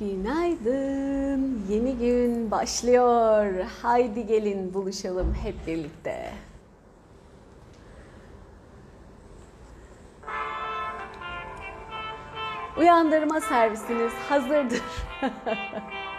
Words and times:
Günaydın. 0.00 1.62
Yeni 1.68 1.98
gün 1.98 2.50
başlıyor. 2.50 3.64
Haydi 3.82 4.26
gelin 4.26 4.74
buluşalım 4.74 5.34
hep 5.42 5.66
birlikte. 5.66 6.32
Uyandırma 12.78 13.40
servisiniz 13.40 14.12
hazırdır. 14.28 14.82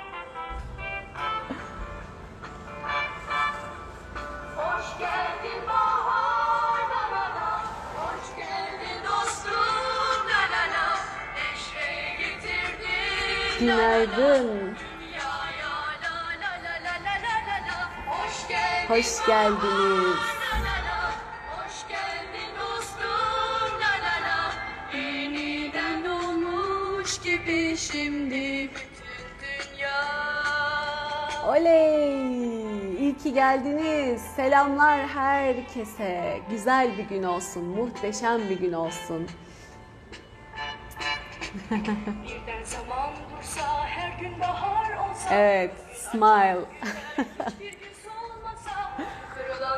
la 13.61 14.07
la 23.93 24.15
la 24.27 24.97
Yeniden 24.97 26.05
doğmuş 26.05 27.21
gibi 27.21 27.77
şimdi 27.77 28.69
bütün 28.75 29.27
dünya 29.41 30.03
Oley! 31.47 32.37
İyi 32.99 33.17
ki 33.17 33.33
geldiniz. 33.33 34.21
Selamlar 34.21 35.07
herkese. 35.07 36.39
Güzel 36.49 36.97
bir 36.97 37.03
gün 37.03 37.23
olsun, 37.23 37.63
muhteşem 37.63 38.49
bir 38.49 38.59
gün 38.59 38.73
olsun. 38.73 39.27
Evet, 45.31 45.71
smile. 45.95 46.57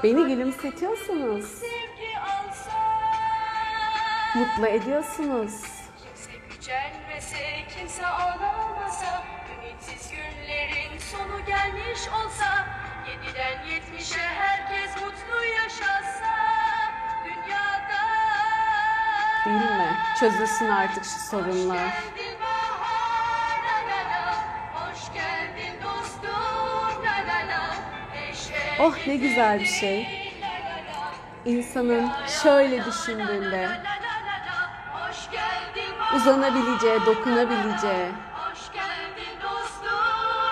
Beni 0.03 0.27
gülümsetiyorsunuz, 0.27 1.45
mutlu 4.35 4.67
ediyorsunuz. 4.67 5.53
kimse 5.97 6.31
gücenmese, 6.49 7.37
kimse 7.77 8.07
ağlamasa, 8.07 9.23
ümitsiz 9.57 10.11
günlerin 10.11 10.97
sonu 10.99 11.45
gelmiş 11.47 11.99
olsa, 12.07 12.65
yediden 13.07 13.65
yetmişe 13.73 14.19
herkes 14.21 14.95
mutlu 14.95 15.45
yaşasa, 15.45 16.35
dünyada. 17.25 18.01
Değil 19.45 19.71
mi? 19.77 19.97
Çözülsün 20.19 20.69
artık 20.69 21.03
şu 21.03 21.19
sorunlar. 21.29 21.93
Oh 28.79 29.07
ne 29.07 29.15
güzel 29.15 29.59
bir 29.59 29.65
şey. 29.65 30.07
İnsanın 31.45 32.09
şöyle 32.43 32.85
düşündüğünde 32.85 33.69
uzanabileceği, 36.15 36.99
dokunabileceği, 37.05 38.07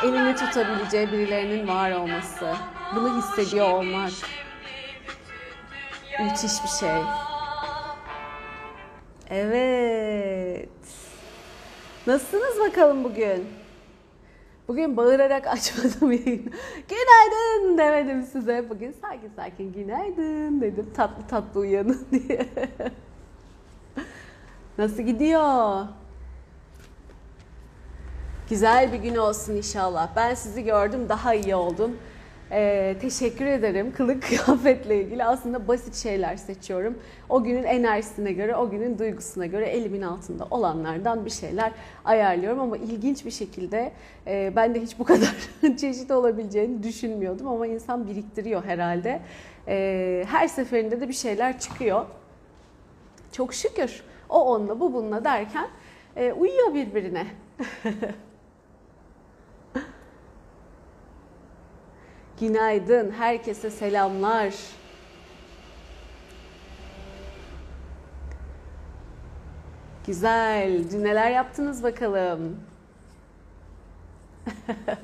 elini 0.03 0.36
tutabileceği 0.36 1.11
birilerinin 1.11 1.67
var 1.67 1.92
olması, 1.92 2.56
bunu 2.95 3.17
hissediyor 3.17 3.69
olmak 3.69 4.11
müthiş 6.19 6.64
bir 6.64 6.69
şey. 6.80 7.02
Evet. 9.30 10.69
Nasılsınız 12.08 12.59
bakalım 12.59 13.03
bugün? 13.03 13.56
Bugün 14.67 14.97
bağırarak 14.97 15.47
açmadım 15.53 16.11
yayını. 16.11 16.49
Günaydın 16.89 17.77
demedim 17.77 18.23
size. 18.23 18.69
Bugün 18.69 18.95
sakin 19.01 19.31
sakin 19.35 19.73
günaydın 19.73 20.61
dedim. 20.61 20.89
Tatlı 20.95 21.28
tatlı 21.28 21.59
uyanın 21.59 22.07
diye. 22.11 22.47
Nasıl 24.77 25.03
gidiyor? 25.03 25.85
Güzel 28.50 28.94
bir 28.94 28.97
gün 28.97 29.16
olsun 29.16 29.56
inşallah. 29.56 30.09
Ben 30.16 30.33
sizi 30.33 30.63
gördüm, 30.63 31.09
daha 31.09 31.33
iyi 31.33 31.56
oldum. 31.56 31.97
Ee, 32.52 32.96
teşekkür 33.02 33.46
ederim. 33.46 33.94
Kılık 33.97 34.24
kıyafetle 34.28 35.02
ilgili 35.02 35.24
aslında 35.24 35.68
basit 35.68 35.96
şeyler 35.96 36.35
seçiyorum. 36.38 36.97
O 37.30 37.44
günün 37.44 37.63
enerjisine 37.63 38.31
göre, 38.31 38.56
o 38.56 38.69
günün 38.69 39.00
duygusuna 39.00 39.46
göre 39.46 39.66
elimin 39.66 40.02
altında 40.02 40.47
olanlardan 40.52 41.25
bir 41.25 41.30
şeyler 41.30 41.72
ayarlıyorum. 42.06 42.59
Ama 42.59 42.78
ilginç 42.78 43.25
bir 43.25 43.31
şekilde 43.31 43.91
e, 44.28 44.53
ben 44.56 44.75
de 44.75 44.81
hiç 44.81 45.00
bu 45.00 45.03
kadar 45.06 45.36
çeşit 45.78 46.12
olabileceğini 46.12 46.84
düşünmüyordum. 46.84 47.47
Ama 47.47 47.68
insan 47.68 48.07
biriktiriyor 48.07 48.63
herhalde. 48.63 49.19
E, 49.68 50.25
her 50.28 50.47
seferinde 50.47 51.02
de 51.02 51.09
bir 51.09 51.13
şeyler 51.13 51.59
çıkıyor. 51.59 52.06
Çok 53.31 53.53
şükür. 53.53 54.03
O 54.30 54.53
onunla 54.53 54.80
bu 54.80 54.94
bununla 54.94 55.24
derken 55.24 55.68
e, 56.16 56.31
uyuyor 56.31 56.74
birbirine. 56.74 57.28
Günaydın. 62.40 63.12
Herkese 63.12 63.72
selamlar. 63.72 64.53
Güzel. 70.06 70.92
Dün 70.92 71.03
neler 71.03 71.31
yaptınız 71.31 71.84
bakalım? 71.84 72.59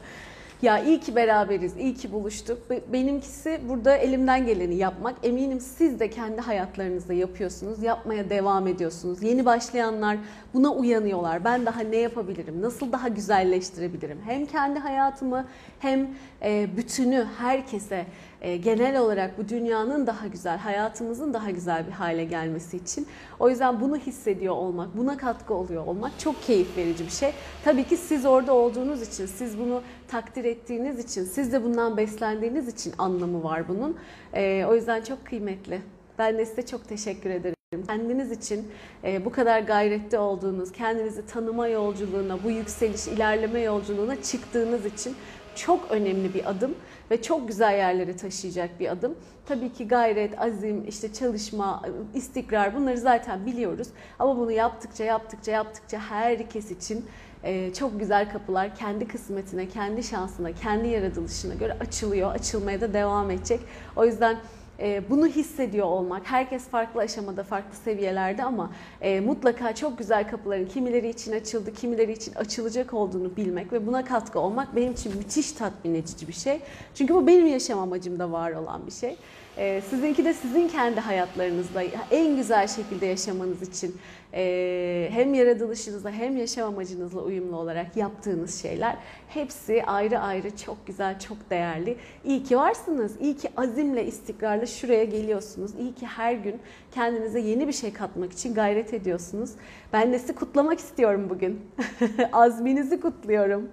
ya 0.64 0.80
iyi 0.84 1.00
ki 1.00 1.16
beraberiz, 1.16 1.78
iyi 1.78 1.94
ki 1.96 2.12
buluştuk. 2.12 2.70
Be- 2.70 2.82
Benimkisi 2.94 3.62
burada 3.70 3.98
elimden 3.98 4.46
geleni 4.46 4.76
yapmak. 4.76 5.16
Eminim 5.24 5.60
siz 5.60 6.00
de 6.00 6.10
kendi 6.10 6.42
hayatlarınızda 6.42 7.14
yapıyorsunuz, 7.14 7.84
yapmaya 7.84 8.30
devam 8.30 8.68
ediyorsunuz. 8.68 9.24
Yeni 9.24 9.46
başlayanlar 9.46 10.18
buna 10.54 10.70
uyanıyorlar. 10.74 11.44
Ben 11.46 11.66
daha 11.66 11.80
ne 11.82 11.98
yapabilirim, 11.98 12.62
nasıl 12.62 12.92
daha 12.92 13.08
güzelleştirebilirim? 13.08 14.20
Hem 14.26 14.46
kendi 14.46 14.80
hayatımı 14.80 15.46
hem 15.80 16.08
e, 16.44 16.68
bütünü 16.78 17.28
herkese 17.38 18.06
e, 18.42 18.58
genel 18.58 19.00
olarak 19.00 19.38
bu 19.38 19.50
dünyanın 19.50 20.08
daha 20.08 20.28
güzel, 20.28 20.58
hayatımızın 20.58 21.34
daha 21.34 21.50
güzel 21.52 21.88
bir 21.88 21.92
hale 21.92 22.24
gelmesi 22.26 22.78
için. 22.78 23.08
O 23.40 23.50
yüzden 23.50 23.82
bunu 23.82 23.98
hissediyor 23.98 24.56
olmak, 24.56 24.98
buna 24.98 25.18
katkı 25.18 25.54
oluyor 25.54 25.88
olmak 25.88 26.20
çok 26.20 26.44
keyif 26.44 26.78
verici 26.78 27.06
bir 27.06 27.12
şey. 27.12 27.32
Tabii 27.64 27.84
ki 27.84 27.98
siz 27.98 28.26
orada 28.26 28.54
olduğunuz 28.54 29.02
için, 29.02 29.26
siz 29.26 29.60
bunu 29.60 29.82
takdir 30.14 30.44
ettiğiniz 30.44 31.00
için, 31.00 31.24
siz 31.24 31.54
de 31.54 31.64
bundan 31.64 31.98
beslendiğiniz 31.98 32.68
için 32.68 32.94
anlamı 32.98 33.44
var 33.44 33.68
bunun. 33.68 33.98
E, 34.34 34.66
o 34.66 34.76
yüzden 34.76 35.02
çok 35.02 35.26
kıymetli. 35.26 35.82
Ben 36.20 36.38
de 36.38 36.46
size 36.46 36.66
çok 36.66 36.88
teşekkür 36.88 37.30
ederim. 37.30 37.56
Kendiniz 37.88 38.32
için 38.32 38.72
e, 39.04 39.26
bu 39.26 39.32
kadar 39.32 39.60
gayretli 39.60 40.18
olduğunuz, 40.18 40.72
kendinizi 40.72 41.26
tanıma 41.26 41.68
yolculuğuna, 41.68 42.44
bu 42.44 42.52
yükseliş, 42.52 43.08
ilerleme 43.08 43.60
yolculuğuna 43.60 44.22
çıktığınız 44.22 44.86
için 44.86 45.16
çok 45.56 45.92
önemli 45.92 46.34
bir 46.34 46.50
adım 46.50 46.76
ve 47.12 47.22
çok 47.22 47.48
güzel 47.48 47.78
yerlere 47.78 48.16
taşıyacak 48.16 48.80
bir 48.80 48.92
adım. 48.92 49.16
Tabii 49.46 49.74
ki 49.74 49.88
gayret, 49.88 50.42
azim, 50.42 50.88
işte 50.88 51.14
çalışma, 51.14 51.82
istikrar 52.14 52.76
bunları 52.76 52.98
zaten 52.98 53.46
biliyoruz. 53.46 53.88
Ama 54.20 54.38
bunu 54.38 54.52
yaptıkça 54.52 55.04
yaptıkça 55.04 55.52
yaptıkça 55.52 56.00
herkes 56.00 56.72
için 56.72 57.06
e, 57.44 57.74
çok 57.74 58.00
güzel 58.00 58.32
kapılar 58.32 58.76
kendi 58.76 59.08
kısmetine, 59.08 59.68
kendi 59.68 60.04
şansına, 60.04 60.52
kendi 60.52 60.88
yaratılışına 60.88 61.54
göre 61.54 61.78
açılıyor. 61.80 62.32
Açılmaya 62.32 62.82
da 62.82 62.94
devam 62.94 63.32
edecek. 63.32 63.60
O 63.96 64.06
yüzden 64.06 64.38
e, 64.80 65.10
bunu 65.10 65.28
hissediyor 65.28 65.88
olmak, 65.88 66.26
herkes 66.26 66.68
farklı 66.68 67.02
aşamada, 67.02 67.44
farklı 67.44 67.76
seviyelerde 67.76 68.44
ama 68.44 68.72
e, 69.02 69.20
mutlaka 69.20 69.76
çok 69.76 69.98
güzel 69.98 70.30
kapıların 70.30 70.66
kimileri 70.66 71.10
için 71.10 71.32
açıldı, 71.32 71.74
kimileri 71.74 72.12
için 72.12 72.34
açılacak 72.34 72.94
olduğunu 72.94 73.36
bilmek 73.38 73.74
ve 73.74 73.88
buna 73.88 74.06
katkı 74.06 74.40
olmak 74.40 74.76
benim 74.76 74.92
için 74.92 75.18
müthiş 75.18 75.52
tatmin 75.52 75.96
edici 75.96 76.28
bir 76.28 76.34
şey. 76.34 76.60
Çünkü 76.96 77.14
bu 77.14 77.28
benim 77.28 77.48
yaşam 77.48 77.80
amacımda 77.80 78.32
var 78.32 78.52
olan 78.52 78.86
bir 78.86 78.92
şey. 78.92 79.18
E, 79.58 79.82
sizinki 79.90 80.26
de 80.26 80.34
sizin 80.34 80.68
kendi 80.68 81.00
hayatlarınızda 81.00 81.84
en 82.12 82.36
güzel 82.36 82.68
şekilde 82.68 83.06
yaşamanız 83.06 83.62
için 83.62 83.96
e, 84.34 85.10
hem 85.12 85.34
yaratılışınızla 85.34 86.12
hem 86.12 86.38
yaşam 86.38 86.74
amacınızla 86.74 87.22
uyumlu 87.22 87.58
olarak 87.58 87.98
yaptığınız 87.98 88.62
şeyler 88.62 88.98
hepsi 89.30 89.84
ayrı 89.86 90.20
ayrı 90.20 90.58
çok 90.58 90.88
güzel, 90.88 91.20
çok 91.20 91.50
değerli. 91.50 91.98
İyi 92.26 92.44
ki 92.44 92.58
varsınız. 92.58 93.22
İyi 93.22 93.38
ki 93.38 93.50
azimle, 93.58 94.06
istikrarla 94.06 94.66
şuraya 94.66 95.04
geliyorsunuz. 95.04 95.72
İyi 95.80 95.96
ki 95.96 96.06
her 96.06 96.34
gün 96.34 96.60
kendinize 96.92 97.40
yeni 97.40 97.68
bir 97.68 97.74
şey 97.74 97.94
katmak 97.94 98.32
için 98.32 98.54
gayret 98.54 98.94
ediyorsunuz. 98.94 99.52
Ben 99.94 100.14
de 100.14 100.20
sizi 100.20 100.36
kutlamak 100.36 100.80
istiyorum 100.80 101.28
bugün. 101.30 101.62
Azminizi 102.32 103.02
kutluyorum. 103.02 103.70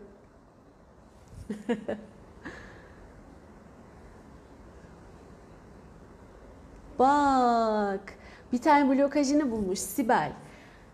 Bak, 7.01 8.01
bir 8.53 8.59
tane 8.59 8.91
blokajını 8.91 9.51
bulmuş 9.51 9.79
Sibel. 9.79 10.33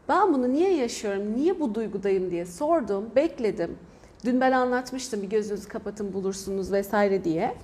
Ben 0.09 0.35
bunu 0.35 0.53
niye 0.53 0.77
yaşıyorum, 0.77 1.37
niye 1.37 1.61
bu 1.61 1.75
duygudayım 1.75 2.31
diye 2.31 2.47
sordum, 2.47 3.11
bekledim. 3.17 3.79
Dün 4.25 4.41
ben 4.41 4.53
anlatmıştım 4.53 5.23
bir 5.23 5.31
gözünüzü 5.31 5.69
kapatın 5.69 6.13
bulursunuz 6.13 6.73
vesaire 6.73 7.25
diye. 7.25 7.55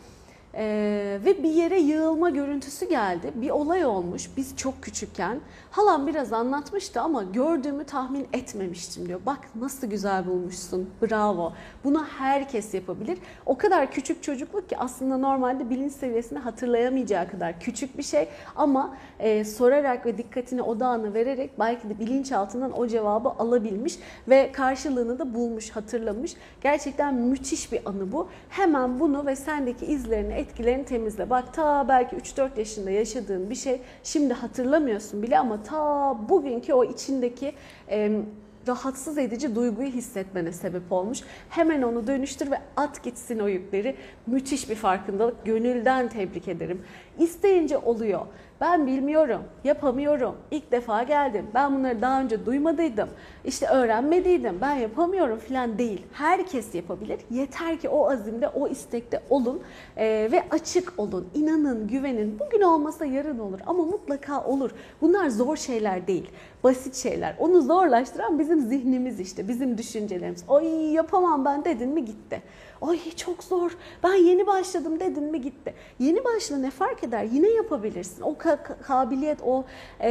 Ee, 0.55 1.19
ve 1.25 1.43
bir 1.43 1.51
yere 1.51 1.81
yığılma 1.81 2.31
görüntüsü 2.31 2.89
geldi. 2.89 3.33
Bir 3.35 3.51
olay 3.51 3.85
olmuş 3.85 4.31
biz 4.37 4.57
çok 4.57 4.83
küçükken. 4.83 5.41
Halam 5.71 6.07
biraz 6.07 6.33
anlatmıştı 6.33 7.01
ama 7.01 7.23
gördüğümü 7.23 7.85
tahmin 7.85 8.29
etmemiştim 8.33 9.09
diyor. 9.09 9.21
Bak 9.27 9.39
nasıl 9.55 9.87
güzel 9.87 10.27
bulmuşsun. 10.27 10.91
Bravo. 11.03 11.53
Bunu 11.85 12.05
herkes 12.05 12.75
yapabilir. 12.75 13.19
O 13.47 13.57
kadar 13.57 13.91
küçük 13.91 14.23
çocukluk 14.23 14.69
ki 14.69 14.79
aslında 14.79 15.17
normalde 15.17 15.71
bilinç 15.71 15.93
seviyesinde 15.93 16.41
hatırlayamayacağı 16.41 17.31
kadar 17.31 17.61
küçük 17.61 17.99
bir 17.99 18.03
şey. 18.03 18.29
Ama 18.57 18.97
e, 19.19 19.45
sorarak 19.45 20.07
ve 20.07 20.19
dikkatini 20.19 20.63
odağını 20.63 21.15
vererek 21.15 21.59
belki 21.59 21.89
de 21.89 21.99
bilinçaltından 21.99 22.79
o 22.79 22.87
cevabı 22.87 23.29
alabilmiş 23.29 23.99
ve 24.29 24.53
karşılığını 24.53 25.19
da 25.19 25.35
bulmuş, 25.35 25.71
hatırlamış. 25.71 26.35
Gerçekten 26.63 27.15
müthiş 27.15 27.73
bir 27.73 27.81
anı 27.87 28.13
bu. 28.13 28.29
Hemen 28.49 29.01
bunu 29.01 29.27
ve 29.27 29.37
sendeki 29.37 29.87
izlerini, 29.87 30.42
etkilerini 30.43 30.85
temizle. 30.85 31.31
Bak 31.31 31.55
ta 31.55 31.89
belki 31.89 32.17
3-4 32.17 32.59
yaşında 32.59 32.91
yaşadığın 32.91 33.51
bir 33.51 33.55
şey 33.55 33.81
şimdi 34.03 34.35
hatırlamıyorsun 34.35 35.23
bile 35.23 35.39
ama 35.39 35.63
ta 35.63 36.17
bugünkü 36.29 36.73
o 36.73 36.85
içindeki 36.85 37.53
e, 37.91 38.21
rahatsız 38.69 39.19
edici 39.19 39.55
duyguyu 39.55 39.89
hissetmene 39.89 40.53
sebep 40.53 40.93
olmuş. 40.93 41.21
Hemen 41.49 41.83
onu 41.83 42.07
dönüştür 42.07 42.51
ve 42.51 42.59
at 42.77 43.03
gitsin 43.03 43.39
o 43.39 43.47
yükleri. 43.47 43.97
Müthiş 44.27 44.71
bir 44.71 44.75
farkındalık. 44.75 45.45
Gönülden 45.45 46.09
tebrik 46.09 46.49
ederim. 46.49 46.83
İsteyince 47.19 47.79
oluyor. 47.79 48.21
Ben 48.63 48.87
bilmiyorum, 48.87 49.43
yapamıyorum. 49.65 50.35
İlk 50.51 50.73
defa 50.73 51.03
geldim. 51.03 51.47
Ben 51.55 51.75
bunları 51.75 52.03
daha 52.03 52.21
önce 52.21 52.47
duymadıydım. 52.47 53.09
İşte 53.45 53.67
öğrenmediydim. 53.67 54.59
Ben 54.61 54.75
yapamıyorum 54.75 55.39
falan 55.39 55.79
değil. 55.79 56.03
Herkes 56.13 56.75
yapabilir. 56.75 57.21
Yeter 57.31 57.79
ki 57.79 57.89
o 57.89 58.11
azimde, 58.11 58.49
o 58.49 58.69
istekte 58.69 59.23
olun 59.31 59.63
ee, 59.97 60.29
ve 60.33 60.45
açık 60.51 60.93
olun. 60.99 61.29
İnanın, 61.35 61.89
güvenin. 61.89 62.39
Bugün 62.39 62.63
olmasa 62.63 63.05
yarın 63.05 63.39
olur 63.39 63.61
ama 63.67 63.85
mutlaka 63.85 64.45
olur. 64.45 64.71
Bunlar 65.01 65.29
zor 65.29 65.57
şeyler 65.57 66.07
değil. 66.07 66.31
Basit 66.65 66.95
şeyler. 66.95 67.35
Onu 67.39 67.63
zorlaştıran 67.63 68.39
bizim 68.39 68.61
zihnimiz 68.61 69.21
işte, 69.21 69.49
bizim 69.49 69.79
düşüncelerimiz. 69.79 70.45
Ay 70.49 70.93
yapamam 70.93 71.45
ben 71.45 71.65
dedin 71.65 71.89
mi 71.89 72.05
gitti. 72.05 72.43
Ay 72.83 72.99
çok 73.17 73.45
zor. 73.45 73.71
Ben 74.03 74.15
yeni 74.15 74.47
başladım 74.47 75.01
dedin 75.01 75.23
mi 75.25 75.41
gitti. 75.41 75.75
Yeni 75.99 76.25
başla 76.25 76.57
ne 76.57 76.71
fark 76.71 77.05
eder? 77.05 77.25
Yine 77.33 77.49
yapabilirsin. 77.49 78.23
O 78.23 78.33
ka- 78.33 78.83
kabiliyet, 78.83 79.39
o 79.43 79.65
e, 80.01 80.11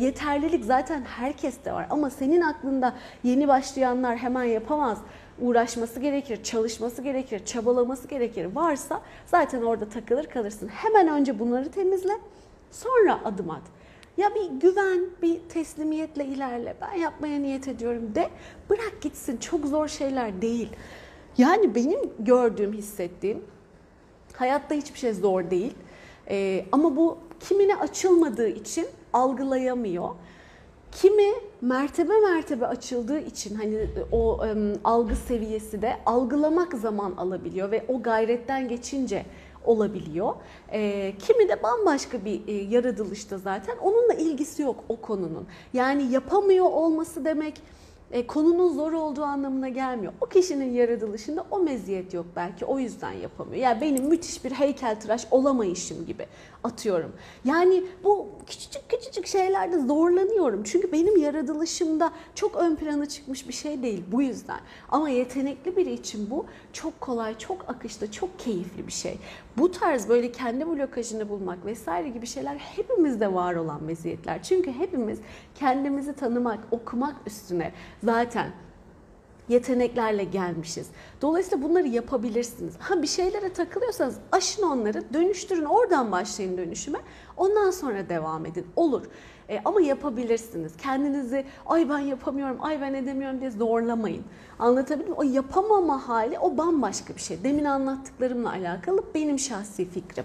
yeterlilik 0.00 0.64
zaten 0.64 1.00
herkeste 1.02 1.72
var. 1.72 1.86
Ama 1.90 2.10
senin 2.10 2.40
aklında 2.40 2.94
yeni 3.24 3.48
başlayanlar 3.48 4.16
hemen 4.16 4.44
yapamaz 4.44 4.98
uğraşması 5.40 6.00
gerekir, 6.00 6.42
çalışması 6.42 7.02
gerekir, 7.02 7.44
çabalaması 7.44 8.08
gerekir 8.08 8.44
varsa 8.54 9.02
zaten 9.26 9.62
orada 9.62 9.88
takılır 9.88 10.24
kalırsın. 10.24 10.68
Hemen 10.68 11.08
önce 11.08 11.38
bunları 11.38 11.70
temizle, 11.70 12.12
sonra 12.70 13.20
adım 13.24 13.50
at. 13.50 13.62
Ya 14.16 14.34
bir 14.34 14.60
güven, 14.60 15.00
bir 15.22 15.40
teslimiyetle 15.48 16.24
ilerle. 16.24 16.74
Ben 16.80 16.92
yapmaya 16.98 17.38
niyet 17.38 17.68
ediyorum 17.68 18.14
de. 18.14 18.28
Bırak 18.70 18.92
gitsin. 19.02 19.36
Çok 19.36 19.66
zor 19.66 19.88
şeyler 19.88 20.42
değil. 20.42 20.68
Yani 21.38 21.74
benim 21.74 22.00
gördüğüm, 22.18 22.72
hissettiğim 22.72 23.44
hayatta 24.32 24.74
hiçbir 24.74 24.98
şey 24.98 25.12
zor 25.12 25.50
değil. 25.50 25.74
Ee, 26.30 26.64
ama 26.72 26.96
bu 26.96 27.18
kimine 27.40 27.76
açılmadığı 27.76 28.48
için 28.48 28.86
algılayamıyor. 29.12 30.08
Kimi 30.92 31.28
mertebe 31.60 32.20
mertebe 32.20 32.66
açıldığı 32.66 33.18
için 33.18 33.54
hani 33.54 33.86
o 34.12 34.40
um, 34.42 34.72
algı 34.84 35.16
seviyesi 35.16 35.82
de 35.82 35.96
algılamak 36.06 36.74
zaman 36.74 37.12
alabiliyor 37.16 37.70
ve 37.70 37.84
o 37.88 38.02
gayretten 38.02 38.68
geçince 38.68 39.26
olabiliyor. 39.64 40.34
E, 40.72 41.12
kimi 41.18 41.48
de 41.48 41.62
bambaşka 41.62 42.24
bir 42.24 42.48
e, 42.48 42.52
yaratılışta 42.52 43.38
zaten 43.38 43.76
onunla 43.76 44.14
ilgisi 44.14 44.62
yok 44.62 44.84
o 44.88 44.96
konunun. 44.96 45.46
Yani 45.72 46.12
yapamıyor 46.12 46.64
olması 46.64 47.24
demek 47.24 47.62
e, 48.12 48.26
konunun 48.26 48.74
zor 48.74 48.92
olduğu 48.92 49.22
anlamına 49.22 49.68
gelmiyor. 49.68 50.12
O 50.20 50.26
kişinin 50.26 50.72
yaratılışında 50.72 51.44
o 51.50 51.58
meziyet 51.58 52.14
yok 52.14 52.26
belki 52.36 52.64
o 52.64 52.78
yüzden 52.78 53.12
yapamıyor. 53.12 53.62
Yani 53.62 53.80
benim 53.80 54.04
müthiş 54.04 54.44
bir 54.44 54.50
heykeltıraş 54.50 55.26
olamayışım 55.30 56.06
gibi 56.06 56.26
atıyorum. 56.64 57.12
Yani 57.44 57.84
bu 58.04 58.28
küçücük 58.46 58.88
küçücük 58.88 59.26
şeylerde 59.26 59.78
zorlanıyorum. 59.78 60.62
Çünkü 60.64 60.92
benim 60.92 61.16
yaratılışımda 61.16 62.12
çok 62.34 62.56
ön 62.56 62.76
plana 62.76 63.06
çıkmış 63.06 63.48
bir 63.48 63.52
şey 63.52 63.82
değil 63.82 64.04
bu 64.12 64.22
yüzden. 64.22 64.60
Ama 64.88 65.08
yetenekli 65.08 65.76
biri 65.76 65.92
için 65.92 66.30
bu 66.30 66.46
çok 66.72 67.00
kolay, 67.00 67.38
çok 67.38 67.64
akışta, 67.68 68.12
çok 68.12 68.38
keyifli 68.38 68.86
bir 68.86 68.92
şey. 68.92 69.18
Bu 69.56 69.70
tarz 69.70 70.08
böyle 70.08 70.32
kendi 70.32 70.66
blokajını 70.66 71.28
bulmak 71.28 71.66
vesaire 71.66 72.08
gibi 72.08 72.26
şeyler 72.26 72.56
hepimizde 72.56 73.34
var 73.34 73.54
olan 73.54 73.82
meziyetler. 73.82 74.42
Çünkü 74.42 74.72
hepimiz 74.72 75.18
kendimizi 75.54 76.12
tanımak, 76.16 76.60
okumak 76.70 77.16
üstüne 77.26 77.72
zaten 78.02 78.50
yeteneklerle 79.48 80.24
gelmişiz. 80.24 80.86
Dolayısıyla 81.22 81.68
bunları 81.68 81.88
yapabilirsiniz. 81.88 82.74
Ha 82.78 83.02
bir 83.02 83.06
şeylere 83.06 83.52
takılıyorsanız 83.52 84.16
aşın 84.32 84.62
onları, 84.62 85.14
dönüştürün, 85.14 85.64
oradan 85.64 86.12
başlayın 86.12 86.58
dönüşüme. 86.58 86.98
Ondan 87.36 87.70
sonra 87.70 88.08
devam 88.08 88.46
edin. 88.46 88.66
Olur. 88.76 89.02
E, 89.48 89.60
ama 89.64 89.80
yapabilirsiniz. 89.80 90.72
Kendinizi 90.76 91.44
ay 91.66 91.88
ben 91.88 91.98
yapamıyorum, 91.98 92.56
ay 92.60 92.80
ben 92.80 92.94
edemiyorum 92.94 93.40
diye 93.40 93.50
zorlamayın. 93.50 94.24
Anlatabildim 94.58 95.08
mi? 95.08 95.16
O 95.18 95.22
yapamama 95.22 96.08
hali 96.08 96.38
o 96.38 96.56
bambaşka 96.56 97.14
bir 97.14 97.20
şey. 97.20 97.44
Demin 97.44 97.64
anlattıklarımla 97.64 98.50
alakalı 98.50 99.02
benim 99.14 99.38
şahsi 99.38 99.90
fikrim. 99.90 100.24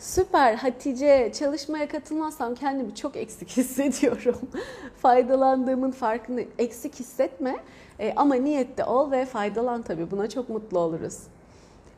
Süper 0.00 0.54
Hatice. 0.54 1.32
Çalışmaya 1.34 1.88
katılmazsam 1.88 2.54
kendimi 2.54 2.94
çok 2.94 3.16
eksik 3.16 3.48
hissediyorum. 3.56 4.38
Faydalandığımın 4.96 5.90
farkını 5.90 6.44
eksik 6.58 6.94
hissetme 7.00 7.56
e, 7.98 8.12
ama 8.16 8.34
niyette 8.34 8.84
ol 8.84 9.10
ve 9.10 9.24
faydalan 9.24 9.82
tabii. 9.82 10.10
Buna 10.10 10.28
çok 10.28 10.48
mutlu 10.48 10.78
oluruz. 10.78 11.18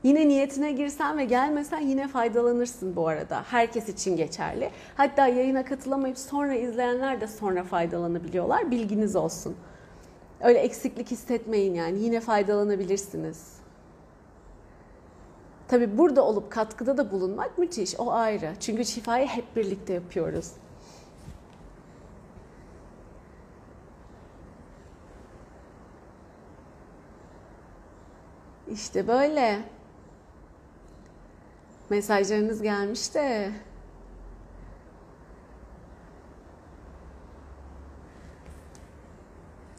Yine 0.02 0.28
niyetine 0.28 0.72
girsen 0.72 1.19
ve 1.19 1.25
gelmesen 1.25 1.81
yine 1.81 2.08
faydalanırsın 2.08 2.96
bu 2.96 3.08
arada. 3.08 3.43
Herkes 3.50 3.88
için 3.88 4.16
geçerli. 4.16 4.70
Hatta 4.96 5.26
yayına 5.26 5.64
katılamayıp 5.64 6.19
sonra 6.19 6.54
izleyenler 6.54 7.20
de 7.20 7.26
sonra 7.26 7.64
faydalanabiliyorlar. 7.64 8.70
Bilginiz 8.70 9.16
olsun. 9.16 9.56
Öyle 10.40 10.59
eksiklik 10.59 11.11
hissetmeyin 11.11 11.75
yani. 11.75 12.00
Yine 12.00 12.21
faydalanabilirsiniz. 12.21 13.62
Tabi 15.69 15.99
burada 15.99 16.25
olup 16.25 16.50
katkıda 16.50 16.97
da 16.97 17.11
bulunmak 17.11 17.59
müthiş. 17.59 18.00
O 18.00 18.12
ayrı. 18.12 18.52
Çünkü 18.61 18.85
şifayı 18.85 19.26
hep 19.26 19.57
birlikte 19.57 19.92
yapıyoruz. 19.92 20.52
İşte 28.73 29.09
böyle. 29.09 29.62
Mesajlarınız 31.90 32.62
gelmiş 32.62 33.14
de. 33.14 33.52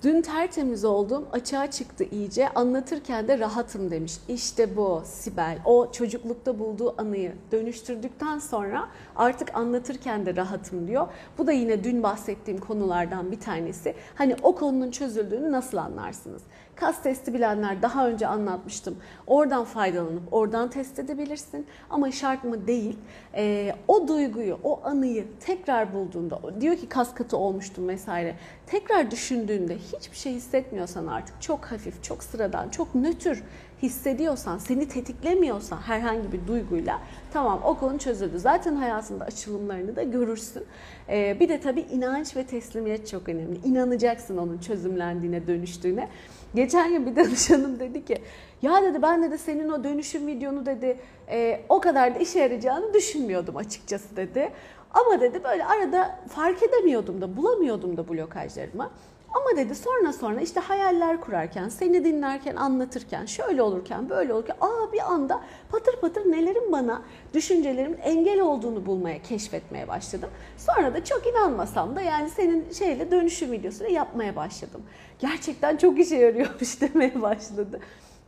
Dün 0.04 0.22
tertemiz 0.22 0.86
oldum, 0.86 1.28
açığa 1.32 1.72
çıktı 1.72 2.04
iyice. 2.12 2.50
Anlatırken 2.50 3.28
de 3.28 3.40
rahatım 3.40 3.92
demiş. 3.92 4.14
İşte 4.28 4.78
bu 4.78 5.02
Sibel. 5.06 5.60
O 5.66 5.92
çocuklukta 5.92 6.60
bulduğu 6.60 7.02
anıyı 7.02 7.34
dönüştürdükten 7.52 8.40
sonra 8.40 8.90
artık 9.16 9.56
anlatırken 9.56 10.26
de 10.26 10.36
rahatım 10.36 10.88
diyor. 10.88 11.08
Bu 11.38 11.48
da 11.48 11.52
yine 11.52 11.84
dün 11.84 12.04
bahsettiğim 12.04 12.60
konulardan 12.60 13.32
bir 13.32 13.40
tanesi. 13.40 13.96
Hani 14.16 14.36
o 14.44 14.56
konunun 14.56 14.92
çözüldüğünü 14.92 15.52
nasıl 15.52 15.78
anlarsınız? 15.78 16.42
Kas 16.76 17.04
testi 17.04 17.34
bilenler 17.34 17.82
daha 17.82 18.08
önce 18.08 18.28
anlatmıştım. 18.28 18.98
Oradan 19.28 19.64
faydalanıp 19.64 20.34
oradan 20.34 20.70
test 20.70 21.00
edebilirsin. 21.00 21.68
Ama 21.90 22.12
şart 22.12 22.44
mı 22.44 22.68
değil. 22.68 22.98
Ee, 23.36 23.76
o 23.88 24.08
duyguyu, 24.08 24.60
o 24.64 24.82
anıyı 24.84 25.26
tekrar 25.40 25.94
bulduğunda, 25.94 26.62
diyor 26.62 26.76
ki 26.76 26.90
kas 26.90 27.14
katı 27.14 27.38
olmuştum 27.38 27.88
vesaire. 27.88 28.36
Tekrar 28.68 29.12
düşündüğünde 29.12 29.78
hiçbir 29.78 30.18
şey 30.18 30.34
hissetmiyorsan 30.34 31.08
artık 31.08 31.42
çok 31.42 31.66
hafif, 31.66 32.04
çok 32.04 32.24
sıradan, 32.24 32.70
çok 32.70 32.96
nötr 32.96 33.44
hissediyorsan, 33.82 34.58
seni 34.58 34.88
tetiklemiyorsa 34.88 35.82
herhangi 35.82 36.32
bir 36.32 36.48
duyguyla 36.48 37.00
tamam 37.34 37.62
o 37.66 37.78
konu 37.78 38.00
çözüldü. 38.00 38.40
Zaten 38.40 38.76
hayatında 38.76 39.26
açılımlarını 39.26 39.96
da 39.96 40.04
görürsün. 40.04 40.64
Ee, 41.10 41.38
bir 41.40 41.50
de 41.50 41.60
tabii 41.60 41.82
inanç 41.82 42.36
ve 42.36 42.46
teslimiyet 42.46 43.08
çok 43.08 43.30
önemli. 43.30 43.60
İnanacaksın 43.66 44.38
onun 44.38 44.58
çözümlendiğine, 44.58 45.48
dönüştüğüne. 45.48 46.10
Geçen 46.56 46.90
gün 46.92 47.06
bir 47.06 47.16
danışanım 47.16 47.80
dedi 47.80 48.06
ki 48.06 48.18
ya 48.64 48.84
dedi 48.84 49.02
ben 49.02 49.32
de 49.32 49.38
senin 49.38 49.70
o 49.70 49.84
dönüşüm 49.84 50.28
videonu 50.28 50.66
dedi 50.66 50.98
e, 51.30 51.62
o 51.70 51.80
kadar 51.80 52.16
da 52.16 52.20
işe 52.20 52.40
yarayacağını 52.40 52.94
düşünmüyordum 52.94 53.58
açıkçası 53.58 54.16
dedi. 54.16 54.52
Ama 54.94 55.22
dedi 55.22 55.44
böyle 55.44 55.66
arada 55.66 56.20
fark 56.30 56.64
edemiyordum 56.64 57.22
da 57.22 57.38
bulamıyordum 57.38 57.98
da 57.98 58.10
blokajlarımı. 58.10 58.90
Ama 59.34 59.58
dedi 59.58 59.76
sonra 59.76 60.14
sonra 60.14 60.42
işte 60.42 60.60
hayaller 60.60 61.22
kurarken, 61.22 61.70
seni 61.70 62.06
dinlerken, 62.06 62.56
anlatırken, 62.56 63.26
şöyle 63.26 63.62
olurken, 63.62 64.10
böyle 64.10 64.34
olurken 64.34 64.56
aa 64.62 64.92
bir 64.94 65.12
anda 65.14 65.42
patır 65.72 65.96
patır 66.02 66.32
nelerin 66.32 66.72
bana, 66.72 67.02
düşüncelerimin 67.34 67.98
engel 67.98 68.40
olduğunu 68.42 68.86
bulmaya, 68.86 69.22
keşfetmeye 69.22 69.88
başladım. 69.88 70.30
Sonra 70.58 70.94
da 70.94 71.04
çok 71.04 71.28
inanmasam 71.28 71.96
da 71.96 72.02
yani 72.02 72.30
senin 72.30 72.72
şeyle 72.72 73.12
dönüşüm 73.12 73.52
videosunu 73.52 73.90
yapmaya 73.90 74.36
başladım. 74.36 74.82
Gerçekten 75.20 75.78
çok 75.78 76.00
işe 76.00 76.16
yarıyormuş 76.16 76.82
demeye 76.82 77.22
başladı. 77.22 77.80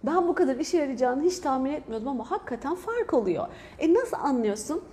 Ben 0.06 0.28
bu 0.28 0.36
kadar 0.36 0.56
işe 0.56 0.78
yarayacağını 0.78 1.24
hiç 1.24 1.40
tahmin 1.40 1.74
etmiyordum 1.74 2.08
ama 2.08 2.32
hakikaten 2.32 2.76
fark 2.76 3.14
oluyor. 3.14 3.48
E 3.80 3.94
nasıl 3.94 4.18
anlıyorsun? 4.18 4.84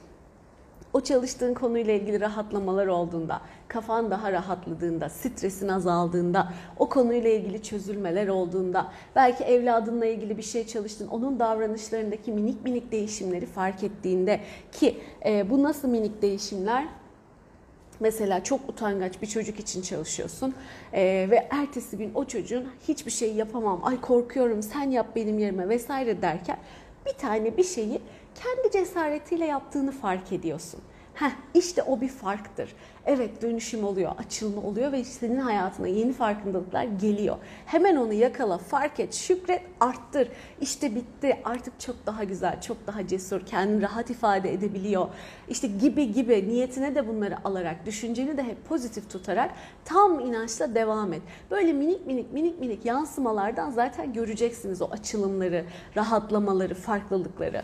o 0.92 1.00
çalıştığın 1.00 1.54
konuyla 1.54 1.92
ilgili 1.94 2.20
rahatlamalar 2.20 2.86
olduğunda, 2.86 3.40
kafan 3.68 4.10
daha 4.10 4.32
rahatladığında, 4.32 5.08
stresin 5.08 5.68
azaldığında, 5.68 6.52
o 6.78 6.88
konuyla 6.88 7.30
ilgili 7.30 7.62
çözülmeler 7.62 8.28
olduğunda, 8.28 8.92
belki 9.16 9.44
evladınla 9.44 10.06
ilgili 10.06 10.36
bir 10.36 10.42
şey 10.42 10.66
çalıştın, 10.66 11.08
onun 11.08 11.40
davranışlarındaki 11.40 12.32
minik 12.32 12.64
minik 12.64 12.92
değişimleri 12.92 13.46
fark 13.46 13.84
ettiğinde 13.84 14.40
ki 14.72 14.96
e, 15.26 15.50
bu 15.50 15.62
nasıl 15.62 15.88
minik 15.88 16.22
değişimler? 16.22 16.88
Mesela 18.02 18.44
çok 18.44 18.68
utangaç 18.68 19.22
bir 19.22 19.26
çocuk 19.26 19.60
için 19.60 19.82
çalışıyorsun 19.82 20.54
e, 20.92 21.26
ve 21.30 21.48
ertesi 21.50 21.96
gün 21.98 22.10
o 22.14 22.24
çocuğun 22.24 22.68
hiçbir 22.88 23.10
şey 23.10 23.34
yapamam, 23.34 23.80
ay 23.84 24.00
korkuyorum 24.00 24.62
sen 24.62 24.90
yap 24.90 25.06
benim 25.16 25.38
yerime 25.38 25.68
vesaire 25.68 26.22
derken 26.22 26.56
bir 27.06 27.12
tane 27.12 27.56
bir 27.56 27.64
şeyi 27.64 28.00
kendi 28.34 28.72
cesaretiyle 28.72 29.46
yaptığını 29.46 29.92
fark 29.92 30.32
ediyorsun. 30.32 30.80
Heh, 31.14 31.30
işte 31.54 31.82
o 31.82 32.00
bir 32.00 32.08
farktır. 32.08 32.74
Evet 33.06 33.42
dönüşüm 33.42 33.84
oluyor, 33.84 34.12
açılma 34.18 34.62
oluyor 34.62 34.92
ve 34.92 35.04
senin 35.04 35.38
hayatına 35.38 35.86
yeni 35.86 36.12
farkındalıklar 36.12 36.84
geliyor. 36.84 37.36
Hemen 37.66 37.96
onu 37.96 38.12
yakala, 38.12 38.58
fark 38.58 39.00
et, 39.00 39.14
şükret, 39.14 39.62
arttır. 39.80 40.28
İşte 40.60 40.94
bitti, 40.94 41.40
artık 41.44 41.80
çok 41.80 42.06
daha 42.06 42.24
güzel, 42.24 42.60
çok 42.60 42.86
daha 42.86 43.06
cesur, 43.06 43.46
kendini 43.46 43.82
rahat 43.82 44.10
ifade 44.10 44.52
edebiliyor. 44.52 45.08
İşte 45.48 45.66
gibi 45.66 46.12
gibi 46.12 46.48
niyetine 46.48 46.94
de 46.94 47.08
bunları 47.08 47.36
alarak, 47.44 47.86
düşünceni 47.86 48.36
de 48.36 48.42
hep 48.42 48.68
pozitif 48.68 49.10
tutarak 49.10 49.50
tam 49.84 50.20
inançla 50.20 50.74
devam 50.74 51.12
et. 51.12 51.22
Böyle 51.50 51.72
minik 51.72 52.06
minik 52.06 52.32
minik 52.32 52.60
minik 52.60 52.84
yansımalardan 52.84 53.70
zaten 53.70 54.12
göreceksiniz 54.12 54.82
o 54.82 54.88
açılımları, 54.90 55.64
rahatlamaları, 55.96 56.74
farklılıkları. 56.74 57.62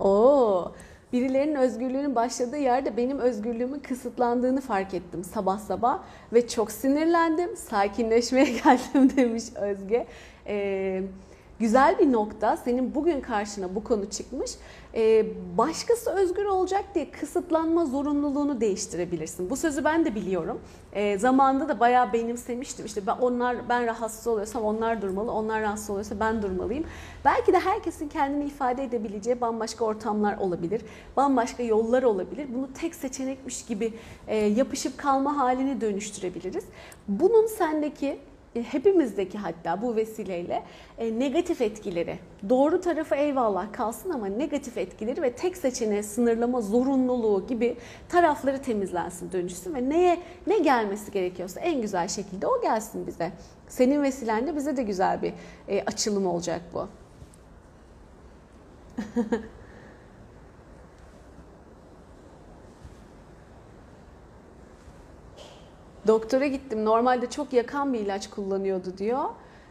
Oo, 0.00 0.72
birilerinin 1.12 1.54
özgürlüğünün 1.54 2.14
başladığı 2.14 2.58
yerde 2.58 2.96
benim 2.96 3.18
özgürlüğümün 3.18 3.78
kısıtlandığını 3.78 4.60
fark 4.60 4.94
ettim 4.94 5.24
sabah 5.24 5.58
sabah 5.58 5.98
ve 6.32 6.48
çok 6.48 6.72
sinirlendim. 6.72 7.56
Sakinleşmeye 7.56 8.44
geldim 8.64 9.16
demiş 9.16 9.44
Özge. 9.54 10.06
Ee, 10.46 11.02
güzel 11.60 11.98
bir 11.98 12.12
nokta. 12.12 12.56
Senin 12.56 12.94
bugün 12.94 13.20
karşına 13.20 13.74
bu 13.74 13.84
konu 13.84 14.10
çıkmış. 14.10 14.50
Ee, 14.94 15.26
başkası 15.58 16.10
özgür 16.10 16.44
olacak 16.44 16.84
diye 16.94 17.10
kısıtlanma 17.10 17.86
zorunluluğunu 17.86 18.60
değiştirebilirsin. 18.60 19.50
Bu 19.50 19.56
sözü 19.56 19.84
ben 19.84 20.04
de 20.04 20.14
biliyorum. 20.14 20.60
Ee, 20.92 21.18
zamanında 21.18 21.68
da 21.68 21.80
bayağı 21.80 22.12
benimsemiştim. 22.12 22.86
İşte 22.86 23.06
ben 23.06 23.16
onlar 23.20 23.68
ben 23.68 23.86
rahatsız 23.86 24.26
oluyorsam 24.26 24.64
onlar 24.64 25.02
durmalı, 25.02 25.32
onlar 25.32 25.62
rahatsız 25.62 25.90
oluyorsa 25.90 26.20
ben 26.20 26.42
durmalıyım. 26.42 26.84
Belki 27.24 27.52
de 27.52 27.58
herkesin 27.58 28.08
kendini 28.08 28.44
ifade 28.44 28.84
edebileceği 28.84 29.40
bambaşka 29.40 29.84
ortamlar 29.84 30.38
olabilir, 30.38 30.82
bambaşka 31.16 31.62
yollar 31.62 32.02
olabilir. 32.02 32.46
Bunu 32.54 32.68
tek 32.80 32.94
seçenekmiş 32.94 33.64
gibi 33.64 33.92
e, 34.26 34.36
yapışıp 34.36 34.98
kalma 34.98 35.36
halini 35.36 35.80
dönüştürebiliriz. 35.80 36.64
Bunun 37.08 37.46
sendeki 37.46 38.06
e, 38.06 38.18
hepimizdeki 38.62 39.38
hatta 39.38 39.82
bu 39.82 39.96
vesileyle 39.96 40.62
e, 40.98 41.18
negatif 41.18 41.60
etkileri 41.60 42.18
doğru 42.48 42.80
tarafı 42.80 43.14
eyvallah 43.14 43.72
kalsın 43.72 44.10
ama 44.10 44.26
negatif 44.26 44.78
etkileri 44.78 45.22
ve 45.22 45.32
tek 45.32 45.56
seçeneğe 45.56 46.02
sınırlama 46.02 46.60
zorunluluğu 46.60 47.46
gibi 47.46 47.76
tarafları 48.08 48.62
temizlensin 48.62 49.32
dönüşsün 49.32 49.74
ve 49.74 49.88
neye 49.88 50.22
ne 50.46 50.58
gelmesi 50.58 51.12
gerekiyorsa 51.12 51.60
en 51.60 51.80
güzel 51.80 52.08
şekilde 52.08 52.46
o 52.46 52.62
gelsin 52.62 53.06
bize. 53.06 53.32
Senin 53.68 54.02
vesilenle 54.02 54.56
bize 54.56 54.76
de 54.76 54.82
güzel 54.82 55.22
bir 55.22 55.32
e, 55.68 55.82
açılım 55.84 56.26
olacak 56.26 56.60
bu. 56.74 56.88
Doktora 66.08 66.46
gittim. 66.46 66.84
Normalde 66.84 67.30
çok 67.30 67.52
yakan 67.52 67.92
bir 67.92 67.98
ilaç 67.98 68.30
kullanıyordu 68.30 68.98
diyor. 68.98 69.24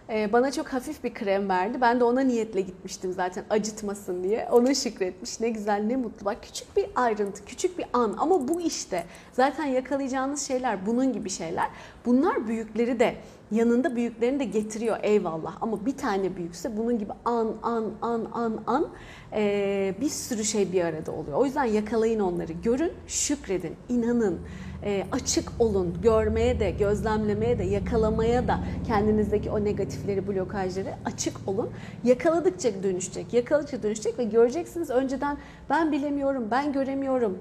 Ee, 0.09 0.33
bana 0.33 0.51
çok 0.51 0.67
hafif 0.67 1.03
bir 1.03 1.13
krem 1.13 1.49
verdi. 1.49 1.81
Ben 1.81 1.99
de 1.99 2.03
ona 2.03 2.21
niyetle 2.21 2.61
gitmiştim 2.61 3.13
zaten 3.13 3.45
acıtmasın 3.49 4.23
diye. 4.23 4.47
Ona 4.51 4.73
şükretmiş. 4.73 5.39
Ne 5.39 5.49
güzel, 5.49 5.83
ne 5.83 5.95
mutlu. 5.95 6.25
Bak 6.25 6.37
küçük 6.41 6.77
bir 6.77 6.85
ayrıntı, 6.95 7.45
küçük 7.45 7.77
bir 7.77 7.85
an 7.93 8.15
ama 8.17 8.47
bu 8.47 8.61
işte. 8.61 9.05
Zaten 9.33 9.65
yakalayacağınız 9.65 10.47
şeyler 10.47 10.85
bunun 10.85 11.13
gibi 11.13 11.29
şeyler. 11.29 11.69
Bunlar 12.05 12.47
büyükleri 12.47 12.99
de 12.99 13.15
yanında 13.51 13.95
büyüklerini 13.95 14.39
de 14.39 14.45
getiriyor 14.45 14.97
eyvallah. 15.03 15.57
Ama 15.61 15.85
bir 15.85 15.97
tane 15.97 16.35
büyükse 16.35 16.77
bunun 16.77 16.99
gibi 16.99 17.11
an 17.25 17.55
an 17.63 17.91
an 18.01 18.27
an 18.33 18.63
an 18.67 18.87
e, 19.33 19.95
bir 20.01 20.09
sürü 20.09 20.43
şey 20.43 20.71
bir 20.71 20.81
arada 20.81 21.11
oluyor. 21.11 21.37
O 21.37 21.45
yüzden 21.45 21.63
yakalayın 21.63 22.19
onları. 22.19 22.53
Görün, 22.53 22.93
şükredin, 23.07 23.75
inanın 23.89 24.39
e, 24.83 25.07
açık 25.11 25.51
olun, 25.59 25.97
görmeye 26.01 26.59
de, 26.59 26.71
gözlemlemeye 26.71 27.59
de, 27.59 27.63
yakalamaya 27.63 28.47
da 28.47 28.59
kendinizdeki 28.87 29.51
o 29.51 29.63
negatifleri, 29.63 30.27
blokajları 30.27 30.93
açık 31.05 31.37
olun. 31.47 31.69
Yakaladıkça 32.03 32.83
dönüşecek, 32.83 33.33
yakaladıkça 33.33 33.83
dönüşecek 33.83 34.19
ve 34.19 34.23
göreceksiniz 34.23 34.89
önceden 34.89 35.37
ben 35.69 35.91
bilemiyorum, 35.91 36.47
ben 36.51 36.73
göremiyorum, 36.73 37.39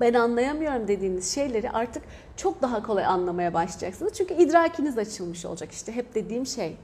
ben 0.00 0.14
anlayamıyorum 0.14 0.88
dediğiniz 0.88 1.34
şeyleri 1.34 1.70
artık 1.70 2.02
çok 2.36 2.62
daha 2.62 2.82
kolay 2.82 3.04
anlamaya 3.04 3.54
başlayacaksınız. 3.54 4.12
Çünkü 4.12 4.34
idrakiniz 4.34 4.98
açılmış 4.98 5.44
olacak. 5.44 5.72
İşte 5.72 5.92
hep 5.92 6.14
dediğim 6.14 6.46
şey. 6.46 6.76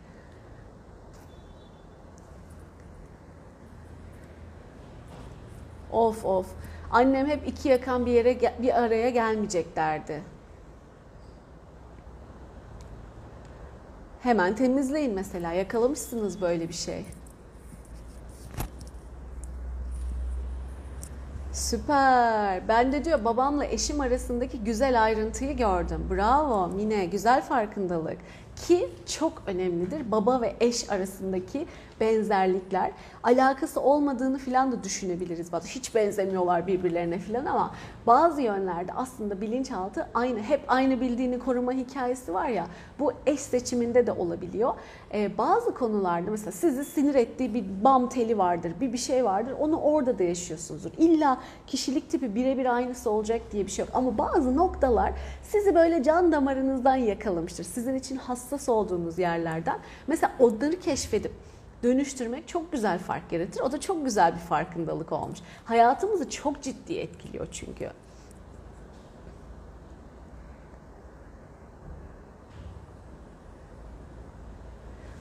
Of 5.92 6.24
of. 6.24 6.46
Annem 6.94 7.26
hep 7.26 7.48
iki 7.48 7.68
yakan 7.68 8.06
bir 8.06 8.12
yere 8.12 8.40
bir 8.62 8.82
araya 8.82 9.10
gelmeyecek 9.10 9.76
derdi. 9.76 10.22
Hemen 14.20 14.56
temizleyin 14.56 15.14
mesela. 15.14 15.52
Yakalamışsınız 15.52 16.40
böyle 16.40 16.68
bir 16.68 16.74
şey. 16.74 17.04
Süper. 21.52 22.68
Ben 22.68 22.92
de 22.92 23.04
diyor 23.04 23.24
babamla 23.24 23.64
eşim 23.64 24.00
arasındaki 24.00 24.64
güzel 24.64 25.04
ayrıntıyı 25.04 25.56
gördüm. 25.56 26.06
Bravo 26.10 26.68
Mine. 26.68 27.06
Güzel 27.06 27.42
farkındalık. 27.42 28.18
Ki 28.56 28.90
çok 29.06 29.42
önemlidir. 29.46 30.10
Baba 30.12 30.40
ve 30.40 30.56
eş 30.60 30.90
arasındaki 30.90 31.66
benzerlikler. 32.00 32.90
Alakası 33.22 33.80
olmadığını 33.80 34.38
filan 34.38 34.72
da 34.72 34.84
düşünebiliriz. 34.84 35.52
Hiç 35.66 35.94
benzemiyorlar 35.94 36.66
birbirlerine 36.66 37.18
filan 37.18 37.44
ama 37.44 37.74
bazı 38.06 38.42
yönlerde 38.42 38.92
aslında 38.92 39.40
bilinçaltı 39.40 40.08
aynı. 40.14 40.38
Hep 40.40 40.60
aynı 40.68 41.00
bildiğini 41.00 41.38
koruma 41.38 41.72
hikayesi 41.72 42.34
var 42.34 42.48
ya. 42.48 42.66
Bu 42.98 43.12
eş 43.26 43.40
seçiminde 43.40 44.06
de 44.06 44.12
olabiliyor. 44.12 44.74
Ee, 45.14 45.38
bazı 45.38 45.74
konularda 45.74 46.30
mesela 46.30 46.52
sizi 46.52 46.84
sinir 46.84 47.14
ettiği 47.14 47.54
bir 47.54 47.64
bam 47.84 48.08
teli 48.08 48.38
vardır, 48.38 48.72
bir 48.80 48.92
bir 48.92 48.98
şey 48.98 49.24
vardır. 49.24 49.54
Onu 49.60 49.80
orada 49.80 50.18
da 50.18 50.22
yaşıyorsunuzdur. 50.22 50.90
İlla 50.98 51.40
kişilik 51.66 52.10
tipi 52.10 52.34
birebir 52.34 52.74
aynısı 52.74 53.10
olacak 53.10 53.40
diye 53.52 53.66
bir 53.66 53.70
şey 53.70 53.84
yok. 53.84 53.94
Ama 53.94 54.18
bazı 54.18 54.56
noktalar 54.56 55.12
sizi 55.42 55.74
böyle 55.74 56.02
can 56.02 56.32
damarınızdan 56.32 56.96
yakalamıştır. 56.96 57.64
Sizin 57.64 57.94
için 57.94 58.16
hassas 58.16 58.68
olduğunuz 58.68 59.18
yerlerden. 59.18 59.78
Mesela 60.06 60.32
onları 60.38 60.80
keşfedip 60.80 61.32
dönüştürmek 61.84 62.48
çok 62.48 62.72
güzel 62.72 62.98
fark 62.98 63.32
yaratır. 63.32 63.60
O 63.60 63.72
da 63.72 63.80
çok 63.80 64.04
güzel 64.04 64.34
bir 64.34 64.40
farkındalık 64.40 65.12
olmuş. 65.12 65.38
Hayatımızı 65.64 66.30
çok 66.30 66.62
ciddi 66.62 66.94
etkiliyor 66.94 67.46
çünkü. 67.52 67.90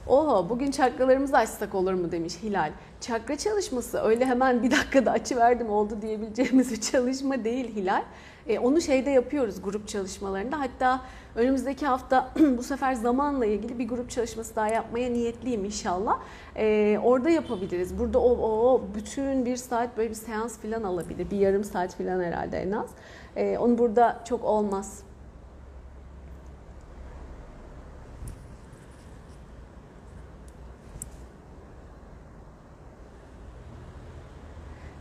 Oho 0.06 0.48
bugün 0.48 0.70
çakralarımızı 0.70 1.36
açsak 1.36 1.74
olur 1.74 1.94
mu 1.94 2.12
demiş 2.12 2.34
Hilal. 2.42 2.72
Çakra 3.00 3.38
çalışması 3.38 3.98
öyle 3.98 4.26
hemen 4.26 4.62
bir 4.62 4.70
dakikada 4.70 5.10
açıverdim 5.10 5.70
oldu 5.70 5.98
diyebileceğimiz 6.02 6.72
bir 6.72 6.80
çalışma 6.80 7.44
değil 7.44 7.76
Hilal. 7.76 8.02
E, 8.48 8.58
onu 8.58 8.80
şeyde 8.80 9.10
yapıyoruz 9.10 9.62
grup 9.62 9.88
çalışmalarında. 9.88 10.60
Hatta 10.60 11.00
önümüzdeki 11.34 11.86
hafta 11.86 12.30
bu 12.58 12.62
sefer 12.62 12.94
zamanla 12.94 13.46
ilgili 13.46 13.78
bir 13.78 13.88
grup 13.88 14.10
çalışması 14.10 14.56
daha 14.56 14.68
yapmaya 14.68 15.10
niyetliyim 15.10 15.64
inşallah. 15.64 16.20
E, 16.56 16.98
orada 17.02 17.30
yapabiliriz. 17.30 17.98
Burada 17.98 18.18
o, 18.18 18.30
o, 18.30 18.82
bütün 18.94 19.46
bir 19.46 19.56
saat 19.56 19.96
böyle 19.96 20.10
bir 20.10 20.14
seans 20.14 20.58
falan 20.58 20.82
alabilir. 20.82 21.30
Bir 21.30 21.36
yarım 21.36 21.64
saat 21.64 21.94
falan 21.94 22.22
herhalde 22.22 22.58
en 22.58 22.70
az. 22.70 22.90
E, 23.36 23.58
onu 23.58 23.78
burada 23.78 24.20
çok 24.28 24.44
olmaz. 24.44 25.02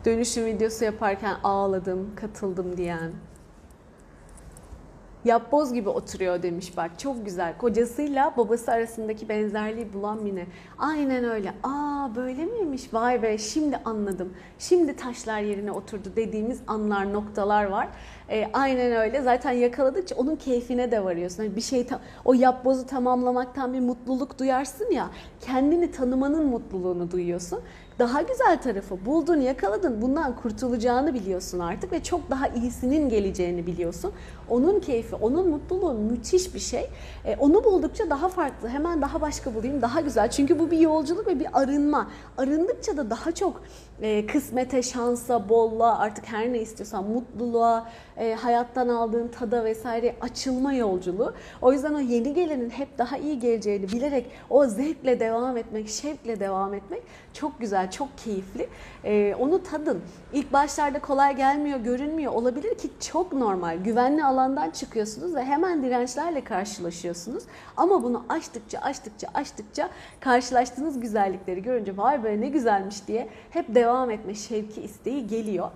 Dönüşüm 0.06 0.46
videosu 0.46 0.86
yaparken 0.86 1.36
ağladım, 1.44 2.16
katıldım 2.16 2.78
diyen. 2.78 3.12
Yapboz 5.26 5.74
gibi 5.74 5.90
oturuyor 5.90 6.44
demiş 6.44 6.78
bak 6.78 7.00
çok 7.00 7.26
güzel. 7.26 7.58
Kocasıyla 7.58 8.34
babası 8.38 8.72
arasındaki 8.72 9.30
benzerliği 9.30 9.94
bulan 9.94 10.24
Mine. 10.24 10.46
Aynen 10.78 11.24
öyle. 11.24 11.54
Aa 11.64 12.16
böyle 12.16 12.46
miymiş? 12.46 12.94
Vay 12.94 13.24
be 13.24 13.38
şimdi 13.38 13.78
anladım. 13.86 14.34
Şimdi 14.60 14.96
taşlar 14.96 15.40
yerine 15.40 15.72
oturdu 15.72 16.10
dediğimiz 16.16 16.62
anlar, 16.68 17.14
noktalar 17.14 17.66
var. 17.66 17.88
E, 18.30 18.50
aynen 18.54 18.92
öyle. 18.92 19.22
Zaten 19.22 19.52
yakaladıkça 19.52 20.16
onun 20.16 20.36
keyfine 20.36 20.92
de 20.92 21.04
varıyorsun. 21.04 21.44
Yani 21.44 21.56
bir 21.56 21.62
şey 21.62 21.88
o 22.26 22.34
yapbozu 22.34 22.88
tamamlamaktan 22.88 23.74
bir 23.74 23.80
mutluluk 23.80 24.40
duyarsın 24.40 24.92
ya. 24.92 25.10
Kendini 25.42 25.92
tanımanın 25.92 26.46
mutluluğunu 26.46 27.12
duyuyorsun. 27.12 27.60
Daha 28.00 28.22
güzel 28.22 28.62
tarafı 28.62 29.06
buldun, 29.06 29.42
yakaladın. 29.42 30.02
Bundan 30.02 30.36
kurtulacağını 30.36 31.14
biliyorsun 31.14 31.60
artık 31.60 31.92
ve 31.92 32.04
çok 32.04 32.30
daha 32.30 32.48
iyisinin 32.48 33.10
geleceğini 33.10 33.68
biliyorsun. 33.68 34.12
Onun 34.54 34.80
keyfi, 34.80 35.16
onun 35.16 35.50
mutluluğu 35.50 35.94
müthiş 35.94 36.54
bir 36.54 36.60
şey. 36.60 36.90
E, 37.26 37.36
onu 37.36 37.64
buldukça 37.64 38.10
daha 38.10 38.30
farklı, 38.30 38.70
hemen 38.70 39.02
daha 39.02 39.22
başka 39.22 39.56
bulayım, 39.56 39.82
daha 39.82 40.02
güzel. 40.02 40.30
Çünkü 40.30 40.60
bu 40.60 40.72
bir 40.72 40.80
yolculuk 40.80 41.28
ve 41.28 41.40
bir 41.40 41.48
arınma. 41.54 42.08
Arındıkça 42.38 42.98
da 42.98 43.10
daha 43.10 43.32
çok 43.32 43.62
e, 44.02 44.26
kısmete, 44.26 44.84
şansa, 44.84 45.50
bolluğa, 45.50 46.00
artık 46.00 46.26
her 46.26 46.54
ne 46.54 46.60
istiyorsan 46.60 47.04
mutluluğa, 47.04 47.90
e, 48.18 48.34
hayattan 48.34 48.88
aldığın 48.88 49.28
tada 49.28 49.66
vesaire 49.66 50.16
açılma 50.22 50.74
yolculuğu. 50.74 51.34
O 51.62 51.74
yüzden 51.74 51.94
o 51.94 52.00
yeni 52.00 52.34
gelenin 52.34 52.70
hep 52.70 52.98
daha 52.98 53.18
iyi 53.18 53.40
geleceğini 53.40 53.88
bilerek 53.88 54.32
o 54.50 54.66
zevkle 54.66 55.20
devam 55.20 55.58
etmek, 55.58 55.90
şevkle 55.90 56.40
devam 56.40 56.74
etmek 56.74 57.04
çok 57.34 57.60
güzel, 57.60 57.92
çok 57.92 58.18
keyifli. 58.18 58.68
E, 59.06 59.36
onu 59.40 59.64
tadın. 59.64 60.02
İlk 60.34 60.54
başlarda 60.54 61.00
kolay 61.00 61.36
gelmiyor, 61.36 61.80
görünmüyor 61.80 62.34
olabilir 62.34 62.78
ki 62.78 62.90
çok 63.00 63.34
normal. 63.34 63.78
Güvenli 63.84 64.24
alandan 64.44 64.70
çıkıyorsunuz 64.70 65.36
ve 65.36 65.46
hemen 65.46 65.84
dirençlerle 65.84 66.44
karşılaşıyorsunuz. 66.44 67.44
Ama 67.78 68.04
bunu 68.04 68.26
açtıkça, 68.30 68.80
açtıkça, 68.80 69.28
açtıkça 69.34 69.90
karşılaştığınız 70.20 71.00
güzellikleri 71.00 71.64
görünce 71.64 71.98
vay 71.98 72.24
be 72.24 72.42
ne 72.42 72.50
güzelmiş 72.50 73.08
diye 73.08 73.30
hep 73.50 73.76
devam 73.76 74.12
etme 74.12 74.34
şevki, 74.34 74.82
isteği 74.82 75.28
geliyor. 75.28 75.72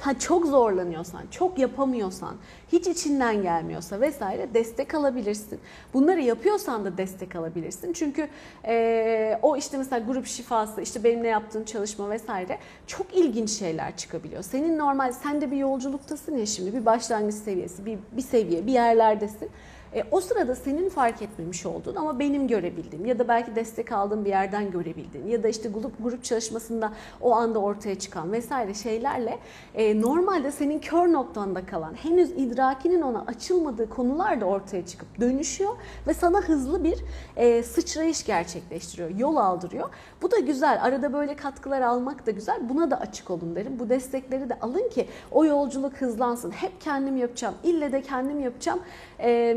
Ha 0.00 0.18
çok 0.18 0.46
zorlanıyorsan, 0.46 1.22
çok 1.30 1.58
yapamıyorsan, 1.58 2.36
hiç 2.72 2.86
içinden 2.86 3.42
gelmiyorsa 3.42 4.00
vesaire 4.00 4.54
destek 4.54 4.94
alabilirsin. 4.94 5.60
Bunları 5.94 6.20
yapıyorsan 6.20 6.84
da 6.84 6.98
destek 6.98 7.36
alabilirsin. 7.36 7.92
Çünkü 7.92 8.28
e, 8.64 9.38
o 9.42 9.56
işte 9.56 9.78
mesela 9.78 10.06
grup 10.06 10.26
şifası, 10.26 10.82
işte 10.82 11.04
benimle 11.04 11.28
yaptığın 11.28 11.64
çalışma 11.64 12.10
vesaire 12.10 12.58
çok 12.86 13.14
ilginç 13.14 13.50
şeyler 13.50 13.96
çıkabiliyor. 13.96 14.42
Senin 14.42 14.78
normal, 14.78 15.12
sen 15.12 15.40
de 15.40 15.50
bir 15.50 15.56
yolculuktasın 15.56 16.36
ya 16.36 16.46
şimdi 16.46 16.72
bir 16.74 16.86
başlangıç 16.86 17.34
seviyesi, 17.34 17.86
bir, 17.86 17.98
bir 18.12 18.22
seviye, 18.22 18.66
bir 18.66 18.72
yerlerdesin. 18.72 19.50
E, 19.94 20.04
o 20.10 20.20
sırada 20.20 20.54
senin 20.54 20.88
fark 20.88 21.22
etmemiş 21.22 21.66
olduğun 21.66 21.94
ama 21.94 22.18
benim 22.18 22.48
görebildiğim 22.48 23.06
ya 23.06 23.18
da 23.18 23.28
belki 23.28 23.56
destek 23.56 23.92
aldığım 23.92 24.24
bir 24.24 24.30
yerden 24.30 24.70
görebildiğin 24.70 25.26
ya 25.26 25.42
da 25.42 25.48
işte 25.48 25.68
grup 25.68 25.92
grup 26.02 26.24
çalışmasında 26.24 26.92
o 27.20 27.32
anda 27.34 27.58
ortaya 27.58 27.98
çıkan 27.98 28.32
vesaire 28.32 28.74
şeylerle 28.74 29.38
e, 29.74 30.00
normalde 30.00 30.50
senin 30.50 30.78
kör 30.78 31.12
noktanda 31.12 31.66
kalan 31.66 31.94
henüz 31.94 32.30
idrakinin 32.30 33.02
ona 33.02 33.24
açılmadığı 33.26 33.88
konular 33.88 34.40
da 34.40 34.44
ortaya 34.44 34.86
çıkıp 34.86 35.20
dönüşüyor 35.20 35.76
ve 36.06 36.14
sana 36.14 36.40
hızlı 36.40 36.84
bir 36.84 36.98
e, 37.36 37.62
sıçrayış 37.62 38.26
gerçekleştiriyor, 38.26 39.10
yol 39.10 39.36
aldırıyor. 39.36 39.88
Bu 40.22 40.30
da 40.30 40.38
güzel. 40.38 40.78
Arada 40.82 41.12
böyle 41.12 41.36
katkılar 41.36 41.80
almak 41.80 42.26
da 42.26 42.30
güzel. 42.30 42.68
Buna 42.68 42.90
da 42.90 43.00
açık 43.00 43.30
olun 43.30 43.56
derim. 43.56 43.78
Bu 43.78 43.88
destekleri 43.88 44.48
de 44.48 44.58
alın 44.60 44.88
ki 44.88 45.08
o 45.30 45.44
yolculuk 45.44 45.96
hızlansın. 45.96 46.50
Hep 46.50 46.80
kendim 46.80 47.16
yapacağım. 47.16 47.54
İlle 47.64 47.92
de 47.92 48.02
kendim 48.02 48.40
yapacağım. 48.40 48.80
Eee 49.22 49.56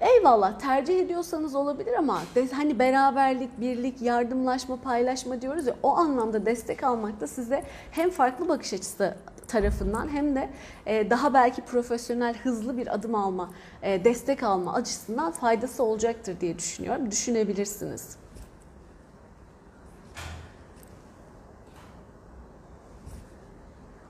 Eyvallah 0.00 0.58
tercih 0.58 1.00
ediyorsanız 1.00 1.54
olabilir 1.54 1.92
ama 1.92 2.22
hani 2.52 2.78
beraberlik, 2.78 3.60
birlik, 3.60 4.02
yardımlaşma, 4.02 4.76
paylaşma 4.76 5.42
diyoruz 5.42 5.66
ya 5.66 5.76
o 5.82 5.96
anlamda 5.96 6.46
destek 6.46 6.82
almak 6.84 7.20
da 7.20 7.26
size 7.26 7.64
hem 7.90 8.10
farklı 8.10 8.48
bakış 8.48 8.72
açısı 8.72 9.16
tarafından 9.48 10.08
hem 10.08 10.34
de 10.34 10.50
e, 10.86 11.10
daha 11.10 11.34
belki 11.34 11.62
profesyonel 11.62 12.36
hızlı 12.36 12.76
bir 12.76 12.94
adım 12.94 13.14
alma, 13.14 13.50
e, 13.82 14.04
destek 14.04 14.42
alma 14.42 14.74
açısından 14.74 15.32
faydası 15.32 15.82
olacaktır 15.82 16.40
diye 16.40 16.58
düşünüyorum. 16.58 17.10
Düşünebilirsiniz. 17.10 18.16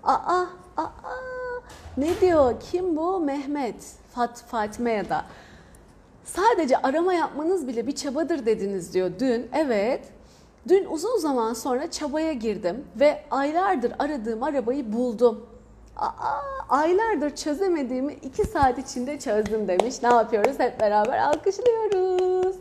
Aa, 0.04 0.46
ne 1.96 2.20
diyor? 2.20 2.60
Kim 2.60 2.96
bu? 2.96 3.20
Mehmet. 3.20 3.74
Fat, 4.14 4.42
Fatime 4.42 4.92
ya 4.92 5.08
da. 5.08 5.24
Sadece 6.24 6.76
arama 6.76 7.14
yapmanız 7.14 7.68
bile 7.68 7.86
bir 7.86 7.94
çabadır 7.94 8.46
dediniz 8.46 8.94
diyor 8.94 9.10
dün. 9.20 9.50
Evet. 9.54 10.04
Dün 10.68 10.86
uzun 10.90 11.18
zaman 11.18 11.52
sonra 11.52 11.90
çabaya 11.90 12.32
girdim 12.32 12.84
ve 13.00 13.22
aylardır 13.30 13.92
aradığım 13.98 14.42
arabayı 14.42 14.92
buldum. 14.92 15.46
Aa, 15.96 16.40
aylardır 16.68 17.36
çözemediğimi 17.36 18.12
iki 18.12 18.44
saat 18.44 18.78
içinde 18.78 19.18
çözdüm 19.18 19.68
demiş. 19.68 20.02
Ne 20.02 20.08
yapıyoruz? 20.08 20.58
Hep 20.58 20.80
beraber 20.80 21.18
alkışlıyoruz. 21.18 22.56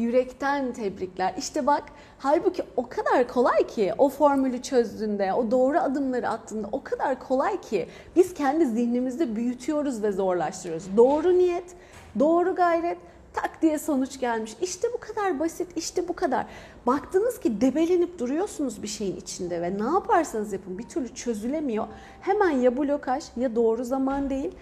Yürekten 0.00 0.72
tebrikler. 0.72 1.34
İşte 1.38 1.66
bak 1.66 1.82
halbuki 2.18 2.62
o 2.76 2.88
kadar 2.88 3.28
kolay 3.28 3.66
ki 3.66 3.92
o 3.98 4.08
formülü 4.08 4.62
çözdüğünde, 4.62 5.32
o 5.32 5.50
doğru 5.50 5.78
adımları 5.78 6.28
attığında 6.28 6.68
o 6.72 6.82
kadar 6.82 7.18
kolay 7.20 7.60
ki 7.60 7.88
biz 8.16 8.34
kendi 8.34 8.66
zihnimizde 8.66 9.36
büyütüyoruz 9.36 10.02
ve 10.02 10.12
zorlaştırıyoruz. 10.12 10.96
Doğru 10.96 11.38
niyet, 11.38 11.74
doğru 12.18 12.54
gayret, 12.54 12.98
tak 13.32 13.62
diye 13.62 13.78
sonuç 13.78 14.20
gelmiş. 14.20 14.56
İşte 14.62 14.88
bu 14.94 15.00
kadar 15.00 15.40
basit, 15.40 15.68
işte 15.76 16.08
bu 16.08 16.12
kadar. 16.12 16.46
Baktınız 16.86 17.40
ki 17.40 17.60
debelenip 17.60 18.18
duruyorsunuz 18.18 18.82
bir 18.82 18.88
şeyin 18.88 19.16
içinde 19.16 19.62
ve 19.62 19.78
ne 19.78 19.94
yaparsanız 19.94 20.52
yapın 20.52 20.78
bir 20.78 20.88
türlü 20.88 21.14
çözülemiyor. 21.14 21.86
Hemen 22.20 22.50
ya 22.50 22.76
blokaj 22.76 23.24
ya 23.36 23.56
doğru 23.56 23.84
zaman 23.84 24.30
değil 24.30 24.52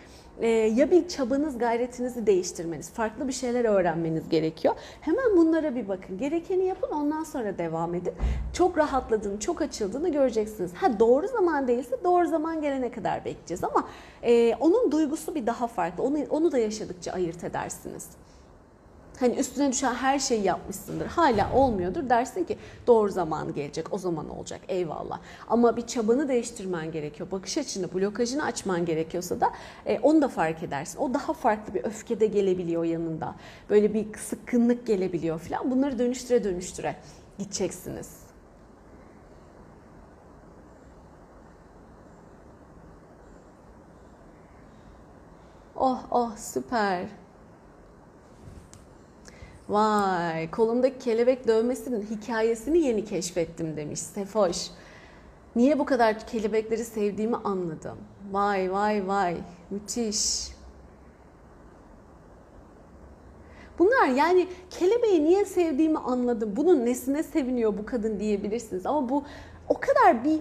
e, 0.40 0.48
ya 0.48 0.90
bir 0.90 1.08
çabanız, 1.08 1.58
gayretinizi 1.58 2.26
değiştirmeniz, 2.26 2.90
farklı 2.90 3.28
bir 3.28 3.32
şeyler 3.32 3.64
öğrenmeniz 3.64 4.28
gerekiyor. 4.28 4.74
Hemen 5.00 5.36
bunlara 5.36 5.74
bir 5.74 5.88
bakın. 5.88 6.18
Gerekeni 6.18 6.64
yapın 6.64 6.90
ondan 6.90 7.24
sonra 7.24 7.58
devam 7.58 7.94
edin. 7.94 8.12
Çok 8.52 8.78
rahatladığını, 8.78 9.40
çok 9.40 9.62
açıldığını 9.62 10.12
göreceksiniz. 10.12 10.72
Ha 10.74 10.98
doğru 10.98 11.28
zaman 11.28 11.68
değilse 11.68 11.96
doğru 12.04 12.28
zaman 12.28 12.62
gelene 12.62 12.90
kadar 12.90 13.24
bekleyeceğiz 13.24 13.64
ama 13.64 13.88
e, 14.22 14.54
onun 14.54 14.92
duygusu 14.92 15.34
bir 15.34 15.46
daha 15.46 15.66
farklı. 15.66 16.02
Onu, 16.02 16.18
onu 16.30 16.52
da 16.52 16.58
yaşadıkça 16.58 17.12
ayırt 17.12 17.44
edersiniz 17.44 18.08
hani 19.20 19.34
üstüne 19.36 19.72
düşen 19.72 19.94
her 19.94 20.18
şeyi 20.18 20.42
yapmışsındır. 20.44 21.06
Hala 21.06 21.52
olmuyordur. 21.52 22.08
Dersin 22.10 22.44
ki 22.44 22.58
doğru 22.86 23.10
zaman 23.10 23.54
gelecek. 23.54 23.92
O 23.92 23.98
zaman 23.98 24.28
olacak. 24.28 24.60
Eyvallah. 24.68 25.20
Ama 25.48 25.76
bir 25.76 25.86
çabanı 25.86 26.28
değiştirmen 26.28 26.92
gerekiyor. 26.92 27.30
Bakış 27.30 27.58
açını, 27.58 27.94
blokajını 27.94 28.44
açman 28.44 28.84
gerekiyorsa 28.84 29.40
da 29.40 29.50
e, 29.86 29.98
onu 29.98 30.22
da 30.22 30.28
fark 30.28 30.62
edersin. 30.62 30.98
O 30.98 31.14
daha 31.14 31.32
farklı 31.32 31.74
bir 31.74 31.84
öfke 31.84 32.20
de 32.20 32.26
gelebiliyor 32.26 32.84
yanında. 32.84 33.34
Böyle 33.70 33.94
bir 33.94 34.18
sıkkınlık 34.18 34.86
gelebiliyor 34.86 35.38
falan. 35.38 35.70
Bunları 35.70 35.98
dönüştüre 35.98 36.44
dönüştüre 36.44 36.96
gideceksiniz. 37.38 38.28
Oh 45.76 46.04
oh 46.10 46.36
süper. 46.36 47.06
Vay 49.68 50.50
kolumdaki 50.50 50.98
kelebek 50.98 51.46
dövmesinin 51.46 52.02
hikayesini 52.02 52.78
yeni 52.78 53.04
keşfettim 53.04 53.76
demiş 53.76 54.00
Sefoş. 54.00 54.70
Niye 55.56 55.78
bu 55.78 55.84
kadar 55.84 56.26
kelebekleri 56.26 56.84
sevdiğimi 56.84 57.36
anladım. 57.36 57.98
Vay 58.32 58.72
vay 58.72 59.08
vay 59.08 59.36
müthiş. 59.70 60.48
Bunlar 63.78 64.06
yani 64.06 64.48
kelebeği 64.70 65.24
niye 65.24 65.44
sevdiğimi 65.44 65.98
anladım. 65.98 66.52
Bunun 66.56 66.86
nesine 66.86 67.22
seviniyor 67.22 67.78
bu 67.78 67.86
kadın 67.86 68.20
diyebilirsiniz. 68.20 68.86
Ama 68.86 69.08
bu 69.08 69.24
o 69.68 69.80
kadar 69.80 70.24
bir 70.24 70.40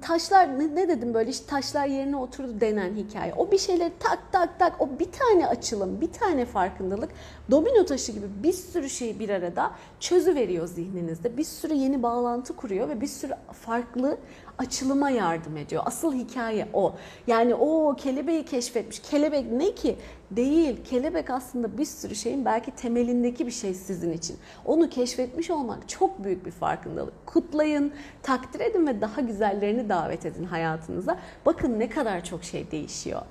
taşlar 0.00 0.58
ne, 0.58 0.74
ne 0.74 0.88
dedim 0.88 1.14
böyle 1.14 1.30
işte 1.30 1.46
taşlar 1.46 1.86
yerine 1.86 2.16
oturdu 2.16 2.60
denen 2.60 2.94
hikaye. 2.94 3.34
O 3.34 3.50
bir 3.50 3.58
şeyleri 3.58 3.92
tak 4.00 4.18
tak 4.32 4.58
tak 4.58 4.80
o 4.80 4.88
bir 4.98 5.12
tane 5.12 5.46
açılım, 5.46 6.00
bir 6.00 6.12
tane 6.12 6.44
farkındalık 6.44 7.10
domino 7.50 7.84
taşı 7.84 8.12
gibi 8.12 8.26
bir 8.42 8.52
sürü 8.52 8.90
şeyi 8.90 9.18
bir 9.20 9.28
arada 9.28 9.70
çözü 10.00 10.34
veriyor 10.34 10.66
zihninizde. 10.66 11.36
Bir 11.36 11.44
sürü 11.44 11.74
yeni 11.74 12.02
bağlantı 12.02 12.56
kuruyor 12.56 12.88
ve 12.88 13.00
bir 13.00 13.06
sürü 13.06 13.32
farklı 13.52 14.18
açılıma 14.60 15.10
yardım 15.10 15.56
ediyor. 15.56 15.82
Asıl 15.86 16.14
hikaye 16.14 16.68
o. 16.72 16.94
Yani 17.26 17.54
o 17.54 17.96
kelebeği 17.96 18.44
keşfetmiş. 18.44 18.98
Kelebek 18.98 19.52
ne 19.52 19.74
ki? 19.74 19.96
Değil. 20.30 20.84
Kelebek 20.84 21.30
aslında 21.30 21.78
bir 21.78 21.84
sürü 21.84 22.14
şeyin 22.14 22.44
belki 22.44 22.70
temelindeki 22.70 23.46
bir 23.46 23.52
şey 23.52 23.74
sizin 23.74 24.12
için. 24.12 24.38
Onu 24.64 24.88
keşfetmiş 24.88 25.50
olmak 25.50 25.88
çok 25.88 26.24
büyük 26.24 26.46
bir 26.46 26.50
farkındalık. 26.50 27.26
Kutlayın, 27.26 27.92
takdir 28.22 28.60
edin 28.60 28.86
ve 28.86 29.00
daha 29.00 29.20
güzellerini 29.20 29.88
davet 29.88 30.26
edin 30.26 30.44
hayatınıza. 30.44 31.18
Bakın 31.46 31.78
ne 31.78 31.88
kadar 31.88 32.24
çok 32.24 32.44
şey 32.44 32.70
değişiyor. 32.70 33.22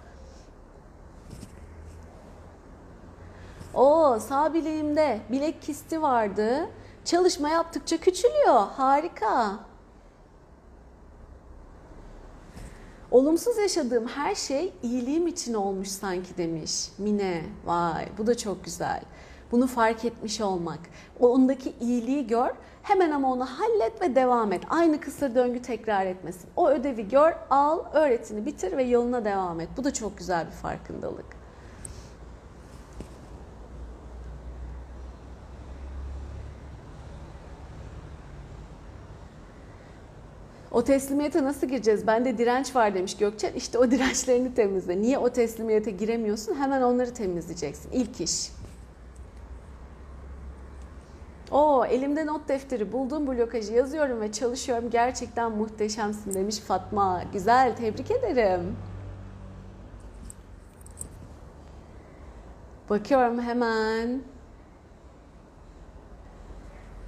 O 3.73 4.19
sağ 4.19 4.53
bileğimde 4.53 5.19
bilek 5.31 5.61
kisti 5.61 6.01
vardı. 6.01 6.69
Çalışma 7.05 7.49
yaptıkça 7.49 7.97
küçülüyor. 7.97 8.67
Harika. 8.77 9.68
Olumsuz 13.11 13.57
yaşadığım 13.57 14.07
her 14.07 14.35
şey 14.35 14.73
iyiliğim 14.83 15.27
için 15.27 15.53
olmuş 15.53 15.87
sanki 15.87 16.37
demiş 16.37 16.89
Mine. 16.97 17.43
Vay 17.65 18.07
bu 18.17 18.27
da 18.27 18.37
çok 18.37 18.65
güzel. 18.65 19.01
Bunu 19.51 19.67
fark 19.67 20.05
etmiş 20.05 20.41
olmak. 20.41 20.79
Ondaki 21.19 21.73
iyiliği 21.81 22.27
gör. 22.27 22.49
Hemen 22.83 23.11
ama 23.11 23.31
onu 23.31 23.45
hallet 23.45 24.01
ve 24.01 24.15
devam 24.15 24.53
et. 24.53 24.63
Aynı 24.69 24.99
kısır 24.99 25.35
döngü 25.35 25.61
tekrar 25.61 26.05
etmesin. 26.05 26.49
O 26.55 26.69
ödevi 26.69 27.09
gör, 27.09 27.33
al, 27.49 27.79
öğretini 27.93 28.45
bitir 28.45 28.77
ve 28.77 28.83
yoluna 28.83 29.25
devam 29.25 29.59
et. 29.59 29.69
Bu 29.77 29.83
da 29.83 29.93
çok 29.93 30.17
güzel 30.17 30.47
bir 30.47 30.51
farkındalık. 30.51 31.38
O 40.71 40.83
teslimiyete 40.83 41.43
nasıl 41.43 41.67
gireceğiz? 41.67 42.07
Bende 42.07 42.37
direnç 42.37 42.75
var 42.75 42.93
demiş 42.93 43.17
Gökçen. 43.17 43.53
İşte 43.53 43.77
o 43.77 43.91
dirençlerini 43.91 44.53
temizle. 44.53 45.01
Niye 45.01 45.17
o 45.17 45.29
teslimiyete 45.29 45.91
giremiyorsun? 45.91 46.55
Hemen 46.55 46.81
onları 46.81 47.13
temizleyeceksin. 47.13 47.91
İlk 47.91 48.21
iş. 48.21 48.51
O 51.51 51.85
elimde 51.85 52.25
not 52.25 52.47
defteri 52.49 52.91
bulduğum 52.91 53.27
blokajı 53.27 53.73
yazıyorum 53.73 54.21
ve 54.21 54.31
çalışıyorum. 54.31 54.89
Gerçekten 54.89 55.51
muhteşemsin 55.51 56.33
demiş 56.33 56.59
Fatma. 56.59 57.23
Güzel, 57.33 57.75
tebrik 57.75 58.11
ederim. 58.11 58.75
Bakıyorum 62.89 63.41
hemen. 63.41 64.21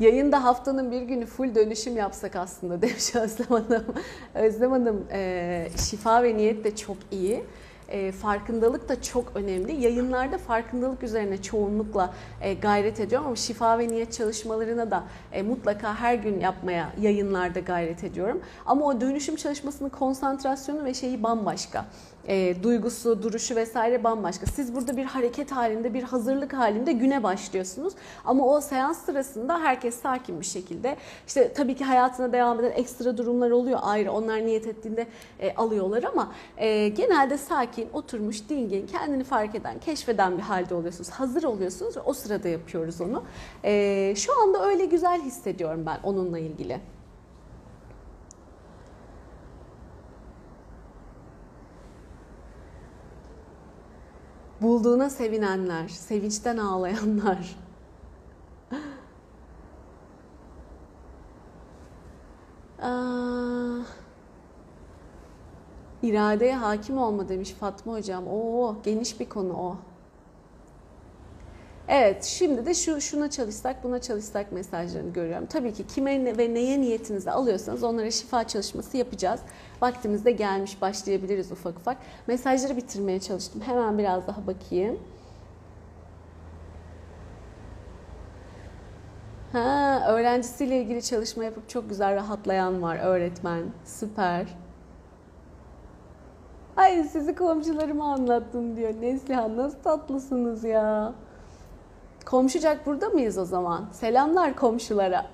Yayında 0.01 0.43
haftanın 0.43 0.91
bir 0.91 1.01
günü 1.01 1.25
full 1.25 1.55
dönüşüm 1.55 1.97
yapsak 1.97 2.35
aslında 2.35 2.81
demiş 2.81 3.15
Özlem 3.15 3.47
Hanım. 3.47 3.85
Özlem 4.33 4.71
Hanım 4.71 5.05
e, 5.11 5.67
şifa 5.89 6.23
ve 6.23 6.37
niyet 6.37 6.63
de 6.63 6.75
çok 6.75 6.97
iyi. 7.11 7.43
E, 7.89 8.11
farkındalık 8.11 8.89
da 8.89 9.01
çok 9.01 9.35
önemli. 9.35 9.81
Yayınlarda 9.81 10.37
farkındalık 10.37 11.03
üzerine 11.03 11.41
çoğunlukla 11.41 12.13
e, 12.41 12.53
gayret 12.53 12.99
ediyorum 12.99 13.27
ama 13.27 13.35
şifa 13.35 13.79
ve 13.79 13.87
niyet 13.87 14.13
çalışmalarına 14.13 14.91
da 14.91 15.03
e, 15.31 15.41
mutlaka 15.41 15.95
her 15.95 16.15
gün 16.15 16.39
yapmaya 16.39 16.93
yayınlarda 17.01 17.59
gayret 17.59 18.03
ediyorum. 18.03 18.41
Ama 18.65 18.85
o 18.85 19.01
dönüşüm 19.01 19.35
çalışmasının 19.35 19.89
konsantrasyonu 19.89 20.85
ve 20.85 20.93
şeyi 20.93 21.23
bambaşka 21.23 21.85
e, 22.27 22.63
duygusu, 22.63 23.23
duruşu 23.23 23.55
vesaire 23.55 24.03
bambaşka. 24.03 24.45
Siz 24.45 24.75
burada 24.75 24.97
bir 24.97 25.05
hareket 25.05 25.51
halinde, 25.51 25.93
bir 25.93 26.03
hazırlık 26.03 26.53
halinde 26.53 26.91
güne 26.91 27.23
başlıyorsunuz. 27.23 27.93
Ama 28.25 28.47
o 28.47 28.61
seans 28.61 29.05
sırasında 29.05 29.59
herkes 29.59 30.01
sakin 30.01 30.39
bir 30.39 30.45
şekilde 30.45 30.97
işte 31.27 31.53
tabii 31.53 31.75
ki 31.75 31.83
hayatına 31.83 32.33
devam 32.33 32.59
eden 32.59 32.71
ekstra 32.71 33.17
durumlar 33.17 33.51
oluyor 33.51 33.79
ayrı. 33.81 34.11
Onlar 34.11 34.45
niyet 34.45 34.67
ettiğinde 34.67 35.07
e, 35.39 35.55
alıyorlar 35.55 36.03
ama 36.03 36.31
e, 36.57 36.87
genelde 36.87 37.37
sakin, 37.37 37.89
oturmuş, 37.93 38.49
dingin, 38.49 38.87
kendini 38.87 39.23
fark 39.23 39.55
eden, 39.55 39.79
keşfeden 39.79 40.37
bir 40.37 40.43
halde 40.43 40.75
oluyorsunuz. 40.75 41.09
Hazır 41.09 41.43
oluyorsunuz 41.43 41.97
ve 41.97 42.01
o 42.01 42.13
sırada 42.13 42.47
yapıyoruz 42.47 43.01
onu. 43.01 43.23
E, 43.63 44.13
şu 44.17 44.41
anda 44.41 44.65
öyle 44.65 44.85
güzel 44.85 45.21
hissediyorum 45.21 45.83
ben 45.85 45.99
onunla 46.03 46.39
ilgili. 46.39 46.79
Bulduğuna 54.61 55.09
sevinenler, 55.09 55.87
sevinçten 55.87 56.57
ağlayanlar. 56.57 57.55
Aa, 62.81 63.79
iradeye 66.03 66.55
hakim 66.55 66.97
olma 66.97 67.29
demiş 67.29 67.51
Fatma 67.51 67.93
hocam. 67.93 68.27
Oo, 68.27 68.75
geniş 68.83 69.19
bir 69.19 69.29
konu 69.29 69.53
o. 69.53 69.77
Evet, 71.87 72.23
şimdi 72.23 72.65
de 72.65 72.73
şu 72.73 73.01
şuna 73.01 73.29
çalışsak, 73.29 73.83
buna 73.83 74.01
çalışsak 74.01 74.51
mesajlarını 74.51 75.13
görüyorum. 75.13 75.45
Tabii 75.45 75.73
ki 75.73 75.87
kime 75.87 76.37
ve 76.37 76.53
neye 76.53 76.81
niyetinizi 76.81 77.31
alıyorsanız 77.31 77.83
onlara 77.83 78.11
şifa 78.11 78.47
çalışması 78.47 78.97
yapacağız. 78.97 79.39
Vaktimiz 79.81 80.25
de 80.25 80.31
gelmiş, 80.31 80.81
başlayabiliriz 80.81 81.51
ufak 81.51 81.77
ufak. 81.77 81.97
Mesajları 82.27 82.77
bitirmeye 82.77 83.19
çalıştım. 83.19 83.61
Hemen 83.65 83.97
biraz 83.97 84.27
daha 84.27 84.47
bakayım. 84.47 84.99
Ha, 89.51 90.03
öğrencisiyle 90.07 90.81
ilgili 90.81 91.03
çalışma 91.03 91.43
yapıp 91.43 91.69
çok 91.69 91.89
güzel 91.89 92.15
rahatlayan 92.15 92.81
var 92.81 92.99
öğretmen. 93.03 93.63
Süper. 93.85 94.47
Ay 96.77 97.03
sizi 97.03 97.35
komşularıma 97.35 98.13
anlattım 98.13 98.75
diyor. 98.75 98.93
Neslihan 99.01 99.57
nasıl 99.57 99.79
tatlısınız 99.79 100.63
ya. 100.63 101.13
Komşucak 102.25 102.85
burada 102.85 103.09
mıyız 103.09 103.37
o 103.37 103.45
zaman? 103.45 103.85
Selamlar 103.91 104.55
komşulara. 104.55 105.25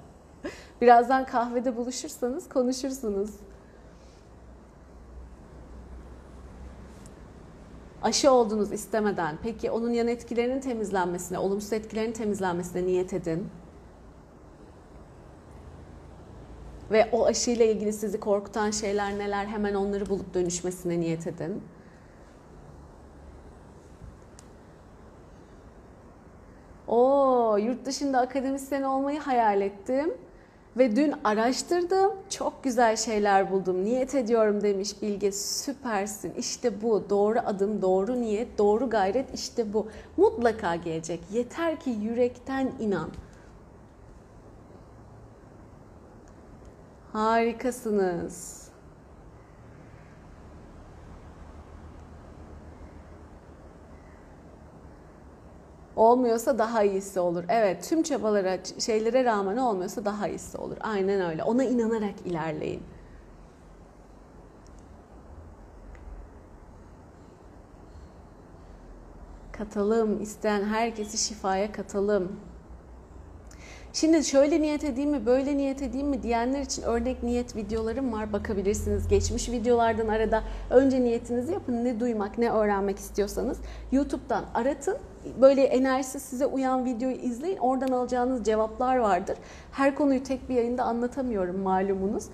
Birazdan 0.80 1.26
kahvede 1.26 1.76
buluşursanız 1.76 2.48
konuşursunuz. 2.48 3.30
Aşı 8.04 8.30
oldunuz 8.30 8.72
istemeden. 8.72 9.38
Peki 9.42 9.70
onun 9.70 9.90
yan 9.90 10.08
etkilerinin 10.08 10.60
temizlenmesine, 10.60 11.38
olumsuz 11.38 11.72
etkilerinin 11.72 12.12
temizlenmesine 12.12 12.86
niyet 12.86 13.12
edin. 13.12 13.48
Ve 16.90 17.08
o 17.12 17.26
aşıyla 17.26 17.64
ilgili 17.64 17.92
sizi 17.92 18.20
korkutan 18.20 18.70
şeyler 18.70 19.18
neler 19.18 19.46
hemen 19.46 19.74
onları 19.74 20.06
bulup 20.08 20.34
dönüşmesine 20.34 21.00
niyet 21.00 21.26
edin. 21.26 21.62
O 26.88 27.56
yurt 27.56 27.86
dışında 27.86 28.20
akademisyen 28.20 28.82
olmayı 28.82 29.20
hayal 29.20 29.60
ettim. 29.60 30.14
Ve 30.76 30.96
dün 30.96 31.14
araştırdım. 31.24 32.12
Çok 32.30 32.64
güzel 32.64 32.96
şeyler 32.96 33.50
buldum. 33.50 33.84
Niyet 33.84 34.14
ediyorum 34.14 34.62
demiş 34.62 35.02
Bilge. 35.02 35.32
Süpersin. 35.32 36.34
İşte 36.38 36.82
bu. 36.82 37.10
Doğru 37.10 37.38
adım, 37.38 37.82
doğru 37.82 38.20
niyet, 38.20 38.58
doğru 38.58 38.90
gayret 38.90 39.34
işte 39.34 39.72
bu. 39.72 39.88
Mutlaka 40.16 40.76
gelecek. 40.76 41.20
Yeter 41.32 41.80
ki 41.80 41.90
yürekten 41.90 42.72
inan. 42.80 43.10
Harikasınız. 47.12 48.63
Olmuyorsa 55.96 56.58
daha 56.58 56.82
iyisi 56.82 57.20
olur. 57.20 57.44
Evet, 57.48 57.88
tüm 57.88 58.02
çabalara, 58.02 58.58
şeylere 58.78 59.24
rağmen 59.24 59.56
olmuyorsa 59.56 60.04
daha 60.04 60.28
iyisi 60.28 60.58
olur. 60.58 60.76
Aynen 60.80 61.20
öyle. 61.30 61.42
Ona 61.44 61.64
inanarak 61.64 62.14
ilerleyin. 62.24 62.82
Katalım. 69.52 70.22
isteyen 70.22 70.64
herkesi 70.64 71.18
şifaya 71.18 71.72
katalım. 71.72 72.32
Şimdi 73.92 74.24
şöyle 74.24 74.62
niyet 74.62 74.84
edeyim 74.84 75.10
mi, 75.10 75.26
böyle 75.26 75.56
niyet 75.56 75.82
edeyim 75.82 76.08
mi 76.08 76.22
diyenler 76.22 76.60
için 76.60 76.82
örnek 76.82 77.22
niyet 77.22 77.56
videolarım 77.56 78.12
var. 78.12 78.32
Bakabilirsiniz. 78.32 79.08
Geçmiş 79.08 79.48
videolardan 79.48 80.08
arada 80.08 80.42
önce 80.70 81.00
niyetinizi 81.00 81.52
yapın. 81.52 81.84
Ne 81.84 82.00
duymak, 82.00 82.38
ne 82.38 82.50
öğrenmek 82.50 82.98
istiyorsanız 82.98 83.58
YouTube'dan 83.92 84.44
aratın. 84.54 84.96
Böyle 85.40 85.62
enerjisi 85.62 86.20
size 86.20 86.46
uyan 86.46 86.84
videoyu 86.84 87.16
izleyin. 87.16 87.56
Oradan 87.56 87.88
alacağınız 87.88 88.44
cevaplar 88.44 88.96
vardır. 88.96 89.36
Her 89.72 89.94
konuyu 89.94 90.22
tek 90.22 90.48
bir 90.48 90.54
yayında 90.54 90.84
anlatamıyorum 90.84 91.58
malumunuz. 91.58 92.24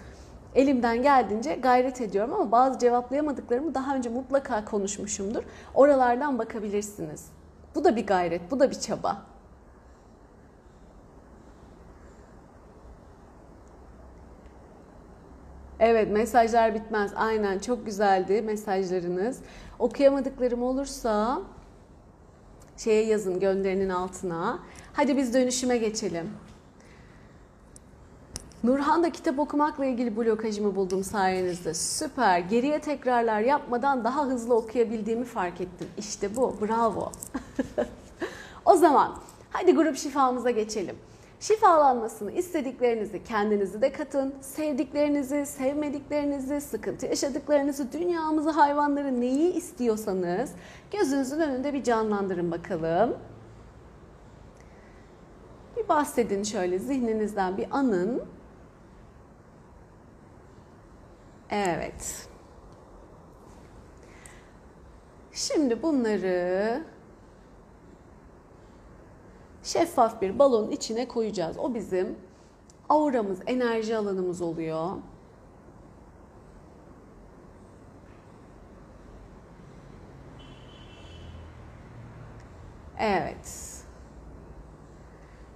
Elimden 0.54 1.02
geldiğince 1.02 1.54
gayret 1.54 2.00
ediyorum 2.00 2.34
ama 2.34 2.52
bazı 2.52 2.78
cevaplayamadıklarımı 2.78 3.74
daha 3.74 3.94
önce 3.94 4.08
mutlaka 4.10 4.64
konuşmuşumdur. 4.64 5.42
Oralardan 5.74 6.38
bakabilirsiniz. 6.38 7.26
Bu 7.74 7.84
da 7.84 7.96
bir 7.96 8.06
gayret, 8.06 8.50
bu 8.50 8.60
da 8.60 8.70
bir 8.70 8.80
çaba. 8.80 9.22
Evet 15.80 16.10
mesajlar 16.10 16.74
bitmez. 16.74 17.12
Aynen 17.16 17.58
çok 17.58 17.86
güzeldi 17.86 18.42
mesajlarınız. 18.42 19.40
Okuyamadıklarım 19.78 20.62
olursa 20.62 21.40
şeye 22.84 23.04
yazın 23.04 23.40
gönderinin 23.40 23.88
altına. 23.88 24.58
Hadi 24.92 25.16
biz 25.16 25.34
dönüşüme 25.34 25.76
geçelim. 25.76 26.30
Nurhan'da 28.64 29.10
kitap 29.10 29.38
okumakla 29.38 29.84
ilgili 29.84 30.16
blokajımı 30.16 30.76
buldum 30.76 31.04
sayenizde. 31.04 31.74
Süper. 31.74 32.38
Geriye 32.38 32.80
tekrarlar 32.80 33.40
yapmadan 33.40 34.04
daha 34.04 34.26
hızlı 34.26 34.54
okuyabildiğimi 34.54 35.24
fark 35.24 35.60
ettim. 35.60 35.88
İşte 35.98 36.36
bu. 36.36 36.56
Bravo. 36.60 37.12
o 38.64 38.76
zaman 38.76 39.16
hadi 39.50 39.74
grup 39.74 39.96
şifamıza 39.96 40.50
geçelim. 40.50 40.96
Şifalanmasını 41.40 42.32
istediklerinizi 42.32 43.24
kendinizi 43.24 43.82
de 43.82 43.92
katın. 43.92 44.34
Sevdiklerinizi, 44.40 45.46
sevmediklerinizi, 45.46 46.60
sıkıntı 46.60 47.06
yaşadıklarınızı, 47.06 47.92
dünyamızı, 47.92 48.50
hayvanları 48.50 49.20
neyi 49.20 49.52
istiyorsanız 49.52 50.52
gözünüzün 50.90 51.40
önünde 51.40 51.72
bir 51.72 51.84
canlandırın 51.84 52.50
bakalım. 52.50 53.16
Bir 55.76 55.88
bahsedin 55.88 56.42
şöyle 56.42 56.78
zihninizden 56.78 57.56
bir 57.56 57.66
anın. 57.70 58.22
Evet. 61.50 62.28
Şimdi 65.32 65.82
bunları 65.82 66.84
şeffaf 69.72 70.22
bir 70.22 70.38
balonun 70.38 70.70
içine 70.70 71.08
koyacağız. 71.08 71.58
O 71.58 71.74
bizim 71.74 72.16
auramız, 72.88 73.38
enerji 73.46 73.96
alanımız 73.96 74.42
oluyor. 74.42 74.90
Evet. 82.98 83.70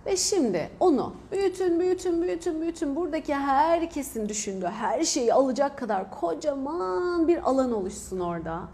Ve 0.07 0.17
şimdi 0.17 0.71
onu 0.81 1.15
büyütün, 1.33 1.81
büyütün, 1.81 2.23
büyütün, 2.23 2.61
büyütün. 2.61 2.97
Buradaki 2.97 3.35
herkesin 3.35 4.29
düşündüğü 4.29 4.67
her 4.67 5.05
şeyi 5.05 5.35
alacak 5.35 5.79
kadar 5.79 6.11
kocaman 6.11 7.29
bir 7.29 7.51
alan 7.51 7.73
oluşsun 7.73 8.21
orada. 8.21 8.69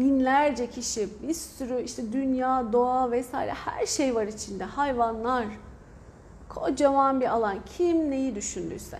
Binlerce 0.00 0.70
kişi, 0.70 1.08
bir 1.22 1.34
sürü 1.34 1.82
işte 1.82 2.12
dünya, 2.12 2.72
doğa 2.72 3.10
vesaire 3.10 3.52
her 3.52 3.86
şey 3.86 4.14
var 4.14 4.26
içinde. 4.26 4.64
Hayvanlar. 4.64 5.44
Kocaman 6.48 7.20
bir 7.20 7.26
alan. 7.26 7.58
Kim 7.76 8.10
neyi 8.10 8.34
düşündüyse. 8.34 8.98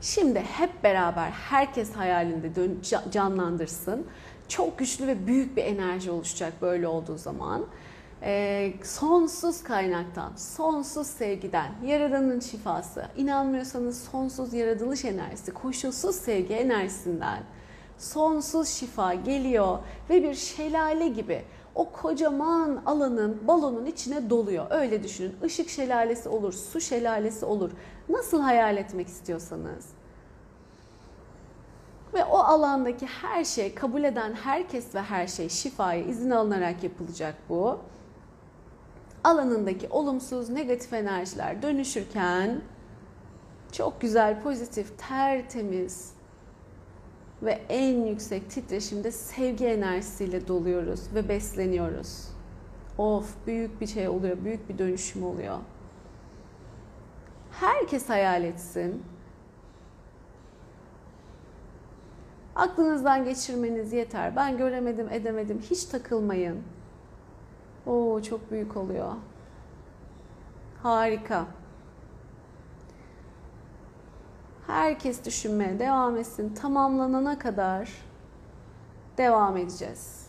Şimdi 0.00 0.40
hep 0.40 0.84
beraber 0.84 1.30
herkes 1.30 1.92
hayalinde 1.92 2.50
canlandırsın 3.10 4.06
çok 4.48 4.78
güçlü 4.78 5.06
ve 5.06 5.26
büyük 5.26 5.56
bir 5.56 5.64
enerji 5.64 6.10
oluşacak 6.10 6.52
böyle 6.62 6.88
olduğu 6.88 7.18
zaman. 7.18 7.66
Ee, 8.22 8.72
sonsuz 8.82 9.62
kaynaktan, 9.62 10.32
sonsuz 10.36 11.06
sevgiden, 11.06 11.72
yaradanın 11.86 12.40
şifası, 12.40 13.06
inanmıyorsanız 13.16 14.04
sonsuz 14.04 14.54
yaratılış 14.54 15.04
enerjisi, 15.04 15.54
koşulsuz 15.54 16.16
sevgi 16.16 16.54
enerjisinden 16.54 17.42
sonsuz 17.98 18.68
şifa 18.68 19.14
geliyor 19.14 19.78
ve 20.10 20.22
bir 20.22 20.34
şelale 20.34 21.08
gibi 21.08 21.44
o 21.74 21.90
kocaman 21.90 22.82
alanın, 22.86 23.48
balonun 23.48 23.86
içine 23.86 24.30
doluyor. 24.30 24.66
Öyle 24.70 25.02
düşünün. 25.02 25.36
Işık 25.44 25.68
şelalesi 25.68 26.28
olur, 26.28 26.52
su 26.52 26.80
şelalesi 26.80 27.44
olur. 27.44 27.70
Nasıl 28.08 28.40
hayal 28.40 28.76
etmek 28.76 29.08
istiyorsanız. 29.08 29.86
Ve 32.14 32.24
o 32.24 32.38
alandaki 32.38 33.06
her 33.06 33.44
şey, 33.44 33.74
kabul 33.74 34.04
eden 34.04 34.32
herkes 34.32 34.94
ve 34.94 35.02
her 35.02 35.26
şey 35.26 35.48
şifaya 35.48 36.04
izin 36.04 36.30
alınarak 36.30 36.82
yapılacak 36.82 37.34
bu. 37.48 37.78
Alanındaki 39.24 39.88
olumsuz, 39.88 40.48
negatif 40.48 40.92
enerjiler 40.92 41.62
dönüşürken 41.62 42.60
çok 43.72 44.00
güzel, 44.00 44.42
pozitif, 44.42 45.08
tertemiz 45.08 46.14
ve 47.42 47.60
en 47.68 48.06
yüksek 48.06 48.50
titreşimde 48.50 49.10
sevgi 49.10 49.66
enerjisiyle 49.66 50.48
doluyoruz 50.48 51.00
ve 51.14 51.28
besleniyoruz. 51.28 52.28
Of 52.98 53.34
büyük 53.46 53.80
bir 53.80 53.86
şey 53.86 54.08
oluyor, 54.08 54.44
büyük 54.44 54.68
bir 54.68 54.78
dönüşüm 54.78 55.24
oluyor. 55.24 55.58
Herkes 57.50 58.08
hayal 58.08 58.44
etsin 58.44 59.02
Aklınızdan 62.54 63.24
geçirmeniz 63.24 63.92
yeter. 63.92 64.36
Ben 64.36 64.56
göremedim, 64.58 65.08
edemedim. 65.10 65.60
Hiç 65.70 65.84
takılmayın. 65.84 66.62
Oo 67.86 68.22
çok 68.22 68.50
büyük 68.50 68.76
oluyor. 68.76 69.12
Harika. 70.82 71.46
Herkes 74.66 75.24
düşünmeye 75.24 75.78
devam 75.78 76.16
etsin. 76.16 76.54
Tamamlanana 76.54 77.38
kadar 77.38 77.90
devam 79.18 79.56
edeceğiz. 79.56 80.26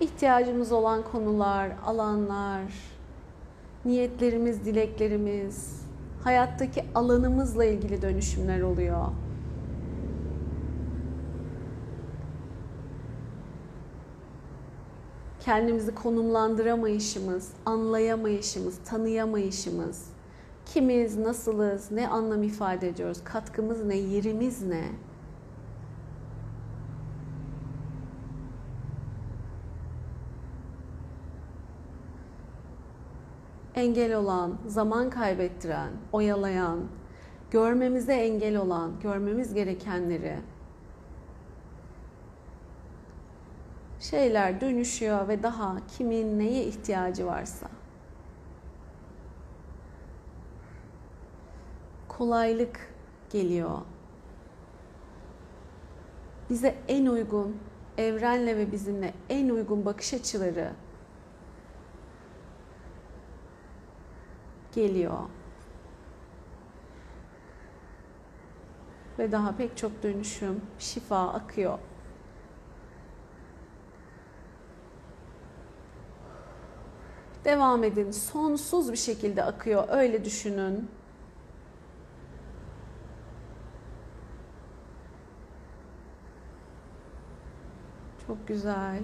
İhtiyacımız 0.00 0.72
olan 0.72 1.02
konular, 1.12 1.70
alanlar, 1.86 2.62
niyetlerimiz, 3.84 4.64
dileklerimiz, 4.64 5.82
hayattaki 6.24 6.84
alanımızla 6.94 7.64
ilgili 7.64 8.02
dönüşümler 8.02 8.60
oluyor. 8.60 9.06
Kendimizi 15.48 15.94
konumlandıramayışımız, 15.94 17.52
anlayamayışımız, 17.66 18.78
tanıyamayışımız, 18.78 20.06
kimiz, 20.66 21.16
nasılız, 21.16 21.90
ne 21.90 22.08
anlam 22.08 22.42
ifade 22.42 22.88
ediyoruz, 22.88 23.18
katkımız 23.24 23.84
ne, 23.84 23.96
yerimiz 23.96 24.62
ne? 24.62 24.84
engel 33.74 34.14
olan, 34.14 34.54
zaman 34.66 35.10
kaybettiren, 35.10 35.90
oyalayan, 36.12 36.78
görmemize 37.50 38.14
engel 38.14 38.56
olan, 38.56 38.92
görmemiz 39.02 39.54
gerekenleri 39.54 40.36
şeyler 44.00 44.60
dönüşüyor 44.60 45.28
ve 45.28 45.42
daha 45.42 45.76
kimin 45.86 46.38
neye 46.38 46.64
ihtiyacı 46.64 47.26
varsa 47.26 47.68
kolaylık 52.18 52.94
geliyor. 53.30 53.78
Bize 56.50 56.74
en 56.88 57.06
uygun, 57.06 57.56
evrenle 57.98 58.56
ve 58.56 58.72
bizimle 58.72 59.14
en 59.28 59.48
uygun 59.48 59.84
bakış 59.84 60.14
açıları 60.14 60.72
geliyor. 64.74 65.18
Ve 69.18 69.32
daha 69.32 69.56
pek 69.56 69.76
çok 69.76 70.02
dönüşüm, 70.02 70.60
şifa 70.78 71.28
akıyor. 71.28 71.78
Devam 77.48 77.84
edin. 77.84 78.10
Sonsuz 78.10 78.92
bir 78.92 78.96
şekilde 78.96 79.44
akıyor. 79.44 79.84
Öyle 79.88 80.24
düşünün. 80.24 80.90
Çok 88.26 88.48
güzel. 88.48 89.00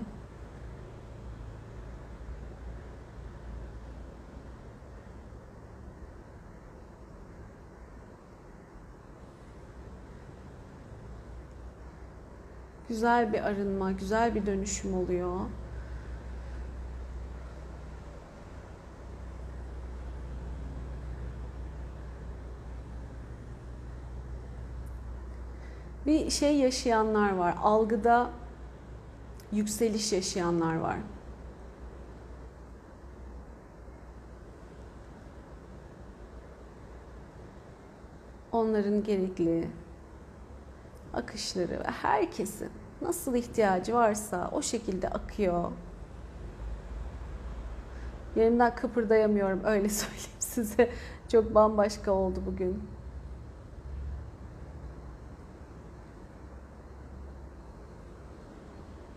Güzel 12.89 13.33
bir 13.33 13.43
arınma, 13.43 13.93
güzel 13.93 14.35
bir 14.35 14.47
dönüşüm 14.47 14.95
oluyor. 14.95 15.41
Bir 26.07 26.31
şey 26.31 26.57
yaşayanlar 26.57 27.37
var. 27.37 27.55
Algıda 27.63 28.31
yükseliş 29.53 30.13
yaşayanlar 30.13 30.77
var. 30.77 30.97
Onların 38.53 39.05
gerekli 39.05 39.69
akışları 41.15 41.71
ve 41.71 41.91
herkesin 42.03 42.71
nasıl 43.03 43.35
ihtiyacı 43.35 43.95
varsa 43.95 44.51
o 44.53 44.63
şekilde 44.63 45.09
akıyor. 45.09 45.71
Yerimden 48.37 48.75
kıpırdayamıyorum 48.75 49.61
öyle 49.65 49.89
söyleyeyim 49.89 50.39
size. 50.39 50.91
Çok 51.29 51.55
bambaşka 51.55 52.13
oldu 52.13 52.43
bugün. 52.47 52.83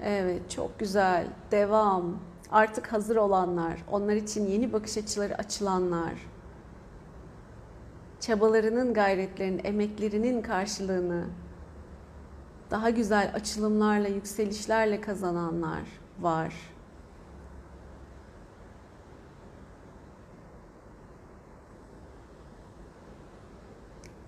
Evet, 0.07 0.51
çok 0.51 0.79
güzel. 0.79 1.27
Devam. 1.51 2.19
Artık 2.51 2.93
hazır 2.93 3.15
olanlar, 3.15 3.83
onlar 3.91 4.15
için 4.15 4.47
yeni 4.47 4.73
bakış 4.73 4.97
açıları 4.97 5.35
açılanlar. 5.35 6.13
Çabalarının, 8.19 8.93
gayretlerinin, 8.93 9.61
emeklerinin 9.63 10.41
karşılığını 10.41 11.25
daha 12.71 12.89
güzel 12.89 13.31
açılımlarla, 13.35 14.07
yükselişlerle 14.07 15.01
kazananlar 15.01 15.83
var. 16.19 16.53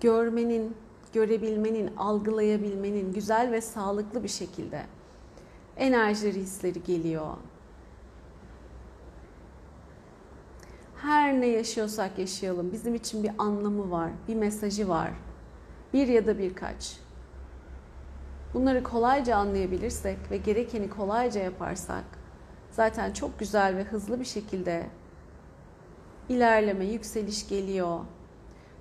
Görmenin, 0.00 0.76
görebilmenin, 1.12 1.96
algılayabilmenin 1.96 3.12
güzel 3.12 3.52
ve 3.52 3.60
sağlıklı 3.60 4.22
bir 4.22 4.28
şekilde 4.28 4.82
enerjileri 5.80 6.40
hisleri 6.40 6.82
geliyor. 6.82 7.36
Her 10.96 11.40
ne 11.40 11.46
yaşıyorsak 11.46 12.18
yaşayalım. 12.18 12.72
Bizim 12.72 12.94
için 12.94 13.22
bir 13.22 13.30
anlamı 13.38 13.90
var, 13.90 14.10
bir 14.28 14.34
mesajı 14.34 14.88
var. 14.88 15.10
Bir 15.92 16.08
ya 16.08 16.26
da 16.26 16.38
birkaç. 16.38 16.96
Bunları 18.54 18.82
kolayca 18.82 19.36
anlayabilirsek 19.36 20.18
ve 20.30 20.36
gerekeni 20.36 20.90
kolayca 20.90 21.40
yaparsak 21.40 22.04
zaten 22.70 23.12
çok 23.12 23.38
güzel 23.38 23.76
ve 23.76 23.84
hızlı 23.84 24.20
bir 24.20 24.24
şekilde 24.24 24.86
ilerleme, 26.28 26.84
yükseliş 26.84 27.48
geliyor. 27.48 28.00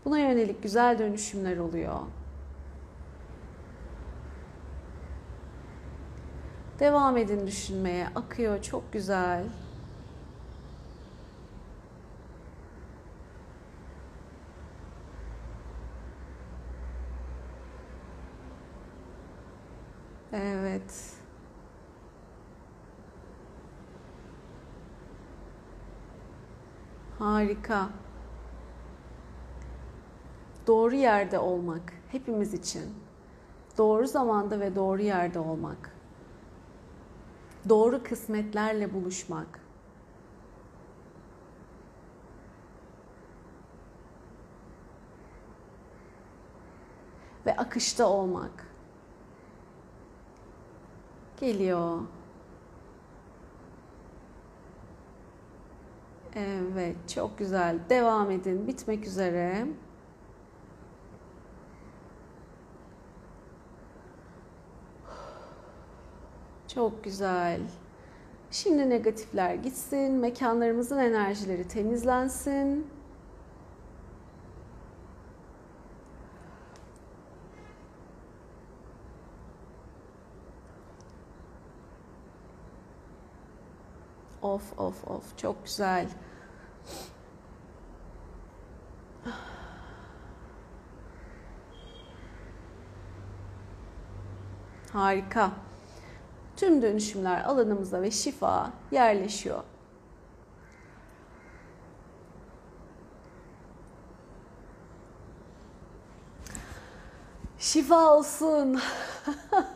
Buna 0.06 0.20
yönelik 0.20 0.64
güzel 0.64 1.00
dönüşümler 1.00 1.58
oluyor. 1.58 2.00
Devam 6.80 7.18
edin 7.18 7.48
düşünmeye. 7.48 8.08
Akıyor 8.16 8.62
çok 8.62 8.94
güzel. 8.94 9.44
Evet. 20.34 21.14
Harika. 27.20 27.90
Doğru 30.68 30.96
yerde 30.96 31.40
olmak 31.40 31.94
hepimiz 32.12 32.54
için. 32.54 32.84
Doğru 33.78 34.08
zamanda 34.08 34.60
ve 34.60 34.76
doğru 34.76 35.02
yerde 35.02 35.40
olmak. 35.40 35.99
Doğru 37.70 38.04
kısmetlerle 38.04 38.94
buluşmak. 38.94 39.60
Ve 47.46 47.58
akışta 47.58 48.08
olmak. 48.08 48.68
Geliyor. 51.40 52.00
Evet, 56.36 56.96
çok 57.16 57.38
güzel. 57.38 57.80
Devam 57.90 58.32
edin. 58.32 58.68
Bitmek 58.68 59.06
üzere. 59.08 59.68
Çok 66.74 67.04
güzel. 67.04 67.62
Şimdi 68.52 68.90
negatifler 68.90 69.54
gitsin, 69.56 70.12
mekanlarımızın 70.14 70.98
enerjileri 70.98 71.68
temizlensin. 71.68 72.88
Of 84.42 84.80
of 84.80 85.08
of 85.08 85.38
çok 85.38 85.66
güzel. 85.66 86.08
Harika. 94.94 95.69
Tüm 96.60 96.82
dönüşümler 96.82 97.44
alanımıza 97.44 98.02
ve 98.02 98.12
şifa 98.12 98.72
yerleşiyor. 98.92 99.64
Şifa 107.60 108.16
olsun. 108.16 108.80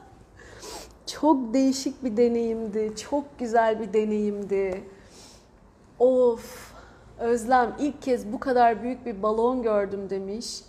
Çok 1.05 1.53
değişik 1.53 2.03
bir 2.03 2.17
deneyimdi. 2.17 2.93
Çok 3.09 3.39
güzel 3.39 3.79
bir 3.79 3.93
deneyimdi. 3.93 4.83
Of. 5.99 6.73
Özlem 7.19 7.75
ilk 7.79 8.01
kez 8.01 8.33
bu 8.33 8.39
kadar 8.39 8.83
büyük 8.83 9.05
bir 9.05 9.23
balon 9.23 9.63
gördüm 9.63 10.09
demiş. 10.09 10.61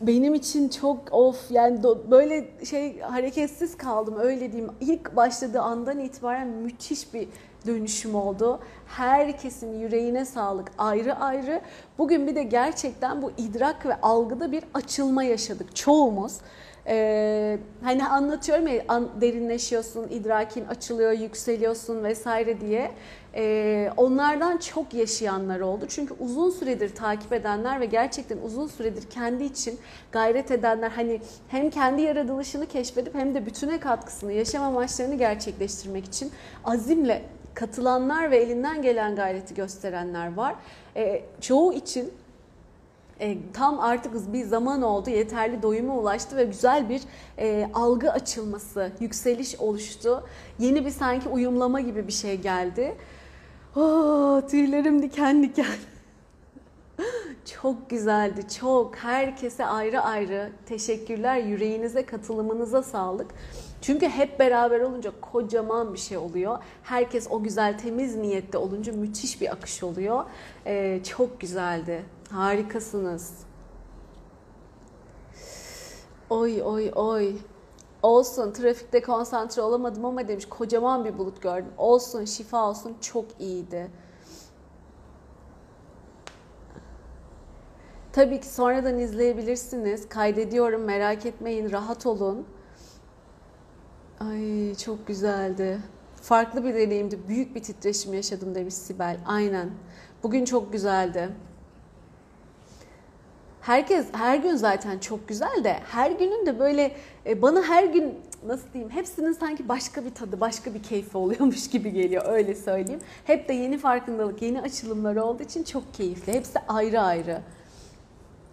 Benim 0.00 0.34
için 0.34 0.68
çok 0.68 1.12
of 1.12 1.50
yani 1.50 1.82
do, 1.82 2.10
böyle 2.10 2.64
şey 2.64 3.00
hareketsiz 3.00 3.76
kaldım 3.76 4.14
öyle 4.18 4.52
diyeyim. 4.52 4.72
İlk 4.80 5.16
başladığı 5.16 5.60
andan 5.60 6.00
itibaren 6.00 6.48
müthiş 6.48 7.14
bir 7.14 7.28
dönüşüm 7.66 8.14
oldu. 8.14 8.60
Herkesin 8.86 9.78
yüreğine 9.78 10.24
sağlık 10.24 10.72
ayrı 10.78 11.14
ayrı. 11.14 11.60
Bugün 11.98 12.26
bir 12.26 12.34
de 12.34 12.42
gerçekten 12.42 13.22
bu 13.22 13.30
idrak 13.38 13.86
ve 13.86 14.00
algıda 14.00 14.52
bir 14.52 14.64
açılma 14.74 15.22
yaşadık 15.22 15.76
çoğumuz. 15.76 16.38
Ee, 16.88 17.58
hani 17.82 18.06
anlatıyorum 18.06 18.66
ya 18.66 18.82
derinleşiyorsun, 19.20 20.08
idrakin 20.10 20.64
açılıyor, 20.64 21.12
yükseliyorsun 21.12 22.04
vesaire 22.04 22.60
diye. 22.60 22.90
Ee, 23.36 23.90
onlardan 23.96 24.56
çok 24.58 24.94
yaşayanlar 24.94 25.60
oldu. 25.60 25.84
Çünkü 25.88 26.14
uzun 26.20 26.50
süredir 26.50 26.94
takip 26.94 27.32
edenler 27.32 27.80
ve 27.80 27.86
gerçekten 27.86 28.38
uzun 28.38 28.66
süredir 28.66 29.10
kendi 29.10 29.44
için 29.44 29.78
gayret 30.12 30.50
edenler 30.50 30.90
hani 30.90 31.20
hem 31.48 31.70
kendi 31.70 32.02
yaratılışını 32.02 32.66
keşfedip 32.66 33.14
hem 33.14 33.34
de 33.34 33.46
bütüne 33.46 33.80
katkısını, 33.80 34.32
yaşam 34.32 34.62
amaçlarını 34.62 35.14
gerçekleştirmek 35.14 36.04
için 36.04 36.30
azimle 36.64 37.22
katılanlar 37.54 38.30
ve 38.30 38.36
elinden 38.36 38.82
gelen 38.82 39.16
gayreti 39.16 39.54
gösterenler 39.54 40.34
var. 40.34 40.54
Ee, 40.96 41.22
çoğu 41.40 41.72
için 41.72 42.12
e, 43.20 43.36
tam 43.52 43.80
artık 43.80 44.32
bir 44.32 44.44
zaman 44.44 44.82
oldu, 44.82 45.10
yeterli 45.10 45.62
doyuma 45.62 45.96
ulaştı 45.96 46.36
ve 46.36 46.44
güzel 46.44 46.88
bir 46.88 47.02
e, 47.38 47.70
algı 47.74 48.12
açılması, 48.12 48.90
yükseliş 49.00 49.56
oluştu. 49.56 50.24
Yeni 50.58 50.86
bir 50.86 50.90
sanki 50.90 51.28
uyumlama 51.28 51.80
gibi 51.80 52.06
bir 52.06 52.12
şey 52.12 52.40
geldi. 52.40 52.94
Oh, 53.76 54.48
tüylerim 54.48 55.02
diken 55.02 55.42
diken. 55.42 55.66
çok 57.60 57.90
güzeldi, 57.90 58.48
çok. 58.60 58.96
Herkese 58.96 59.66
ayrı 59.66 60.00
ayrı 60.00 60.50
teşekkürler. 60.66 61.36
Yüreğinize, 61.36 62.06
katılımınıza 62.06 62.82
sağlık. 62.82 63.34
Çünkü 63.82 64.08
hep 64.08 64.38
beraber 64.38 64.80
olunca 64.80 65.12
kocaman 65.20 65.94
bir 65.94 65.98
şey 65.98 66.16
oluyor. 66.16 66.58
Herkes 66.82 67.26
o 67.30 67.42
güzel 67.42 67.78
temiz 67.78 68.16
niyette 68.16 68.58
olunca 68.58 68.92
müthiş 68.92 69.40
bir 69.40 69.52
akış 69.52 69.82
oluyor. 69.82 70.24
Ee, 70.66 71.00
çok 71.16 71.40
güzeldi. 71.40 72.04
Harikasınız. 72.30 73.34
Oy 76.30 76.62
oy 76.62 76.90
oy. 76.94 77.32
Olsun 78.06 78.52
trafikte 78.52 79.02
konsantre 79.02 79.62
olamadım 79.62 80.04
ama 80.04 80.28
demiş 80.28 80.46
kocaman 80.48 81.04
bir 81.04 81.18
bulut 81.18 81.42
gördüm. 81.42 81.72
Olsun 81.78 82.24
şifa 82.24 82.68
olsun 82.68 82.96
çok 83.00 83.24
iyiydi. 83.38 83.90
Tabii 88.12 88.40
ki 88.40 88.48
sonradan 88.48 88.98
izleyebilirsiniz. 88.98 90.08
Kaydediyorum 90.08 90.84
merak 90.84 91.26
etmeyin 91.26 91.72
rahat 91.72 92.06
olun. 92.06 92.46
Ay 94.20 94.74
çok 94.74 95.06
güzeldi. 95.06 95.78
Farklı 96.22 96.64
bir 96.64 96.74
deneyimdi. 96.74 97.28
Büyük 97.28 97.54
bir 97.54 97.62
titreşim 97.62 98.14
yaşadım 98.14 98.54
demiş 98.54 98.74
Sibel. 98.74 99.20
Aynen. 99.26 99.70
Bugün 100.22 100.44
çok 100.44 100.72
güzeldi. 100.72 101.28
Herkes 103.66 104.06
her 104.12 104.36
gün 104.36 104.56
zaten 104.56 104.98
çok 104.98 105.28
güzel 105.28 105.64
de 105.64 105.76
her 105.92 106.10
günün 106.10 106.46
de 106.46 106.58
böyle 106.58 106.96
e, 107.26 107.42
bana 107.42 107.62
her 107.62 107.84
gün 107.84 108.14
nasıl 108.46 108.72
diyeyim 108.72 108.92
hepsinin 108.92 109.32
sanki 109.32 109.68
başka 109.68 110.04
bir 110.04 110.14
tadı, 110.14 110.40
başka 110.40 110.74
bir 110.74 110.82
keyfi 110.82 111.18
oluyormuş 111.18 111.70
gibi 111.70 111.92
geliyor 111.92 112.22
öyle 112.26 112.54
söyleyeyim. 112.54 113.00
Hep 113.24 113.48
de 113.48 113.52
yeni 113.52 113.78
farkındalık, 113.78 114.42
yeni 114.42 114.60
açılımlar 114.60 115.16
olduğu 115.16 115.42
için 115.42 115.64
çok 115.64 115.94
keyifli. 115.94 116.32
Hepsi 116.32 116.58
ayrı 116.68 117.00
ayrı. 117.00 117.40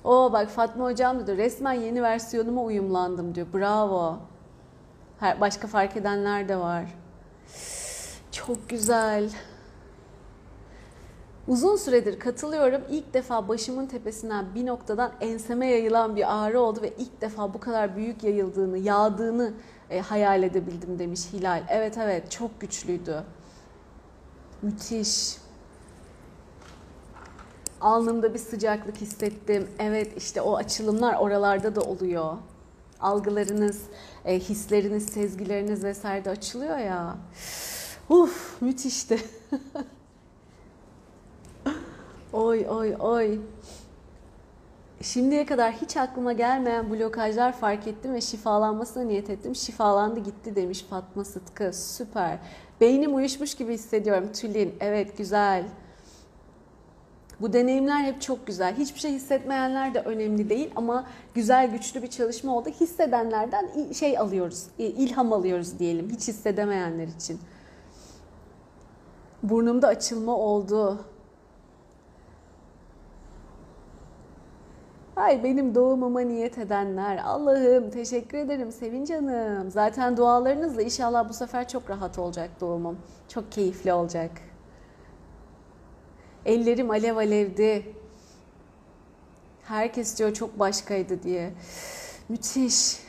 O 0.03 0.33
bak 0.33 0.49
Fatma 0.49 0.85
hocam 0.85 1.27
diyor 1.27 1.37
resmen 1.37 1.73
yeni 1.73 2.03
versiyonuma 2.03 2.63
uyumlandım 2.63 3.35
diyor. 3.35 3.47
Bravo. 3.53 4.19
Her, 5.19 5.41
başka 5.41 5.67
fark 5.67 5.97
edenler 5.97 6.49
de 6.49 6.57
var. 6.57 6.85
Çok 8.31 8.69
güzel. 8.69 9.29
Uzun 11.47 11.75
süredir 11.75 12.19
katılıyorum. 12.19 12.81
İlk 12.89 13.13
defa 13.13 13.47
başımın 13.47 13.85
tepesinden 13.85 14.55
bir 14.55 14.65
noktadan 14.65 15.11
enseme 15.21 15.67
yayılan 15.67 16.15
bir 16.15 16.43
ağrı 16.43 16.59
oldu 16.59 16.81
ve 16.81 16.93
ilk 16.97 17.21
defa 17.21 17.53
bu 17.53 17.59
kadar 17.59 17.95
büyük 17.95 18.23
yayıldığını, 18.23 18.77
yağdığını 18.77 19.53
e, 19.89 19.99
hayal 19.99 20.43
edebildim 20.43 20.99
demiş 20.99 21.21
Hilal. 21.33 21.63
Evet 21.69 21.97
evet 21.97 22.31
çok 22.31 22.61
güçlüydü. 22.61 23.23
Müthiş. 24.61 25.37
Alnımda 27.81 28.33
bir 28.33 28.39
sıcaklık 28.39 28.97
hissettim. 28.97 29.69
Evet 29.79 30.17
işte 30.17 30.41
o 30.41 30.55
açılımlar 30.55 31.15
oralarda 31.15 31.75
da 31.75 31.81
oluyor. 31.81 32.37
Algılarınız, 32.99 33.81
e, 34.25 34.39
hisleriniz, 34.39 35.05
sezgileriniz 35.05 35.83
vesaire 35.83 36.25
de 36.25 36.29
açılıyor 36.29 36.77
ya. 36.77 37.17
Uf 38.09 38.61
müthişti. 38.61 39.19
oy 42.33 42.65
oy 42.69 42.95
oy. 42.99 43.39
Şimdiye 45.01 45.45
kadar 45.45 45.71
hiç 45.71 45.97
aklıma 45.97 46.33
gelmeyen 46.33 46.89
blokajlar 46.89 47.53
fark 47.53 47.87
ettim 47.87 48.13
ve 48.13 48.21
şifalanmasına 48.21 49.03
niyet 49.03 49.29
ettim. 49.29 49.55
Şifalandı 49.55 50.19
gitti 50.19 50.55
demiş 50.55 50.85
Fatma 50.89 51.23
Sıtkı. 51.23 51.73
Süper. 51.73 52.39
Beynim 52.81 53.15
uyuşmuş 53.15 53.55
gibi 53.55 53.73
hissediyorum 53.73 54.31
Tülin. 54.33 54.75
Evet 54.79 55.17
güzel. 55.17 55.63
Bu 57.41 57.53
deneyimler 57.53 57.99
hep 58.03 58.21
çok 58.21 58.47
güzel. 58.47 58.75
Hiçbir 58.75 58.99
şey 58.99 59.11
hissetmeyenler 59.11 59.93
de 59.93 59.99
önemli 59.99 60.49
değil 60.49 60.71
ama 60.75 61.07
güzel 61.33 61.71
güçlü 61.71 62.01
bir 62.01 62.07
çalışma 62.07 62.57
oldu. 62.57 62.69
Hissedenlerden 62.69 63.91
şey 63.93 64.17
alıyoruz, 64.17 64.67
ilham 64.77 65.33
alıyoruz 65.33 65.79
diyelim. 65.79 66.09
Hiç 66.09 66.27
hissedemeyenler 66.27 67.07
için. 67.07 67.39
Burnumda 69.43 69.87
açılma 69.87 70.37
oldu. 70.37 71.05
Ay 75.23 75.43
benim 75.43 75.75
doğumuma 75.75 76.21
niyet 76.21 76.57
edenler. 76.57 77.17
Allah'ım 77.25 77.89
teşekkür 77.89 78.37
ederim 78.37 78.71
Sevinç 78.71 79.09
Hanım. 79.09 79.71
Zaten 79.71 80.17
dualarınızla 80.17 80.81
inşallah 80.81 81.29
bu 81.29 81.33
sefer 81.33 81.67
çok 81.67 81.89
rahat 81.89 82.19
olacak 82.19 82.49
doğumum. 82.61 82.97
Çok 83.27 83.51
keyifli 83.51 83.93
olacak. 83.93 84.31
Ellerim 86.45 86.89
alev 86.89 87.17
alevdi. 87.17 87.95
Herkes 89.63 90.19
diyor 90.19 90.33
çok 90.33 90.59
başkaydı 90.59 91.23
diye. 91.23 91.53
Müthiş. 92.29 92.99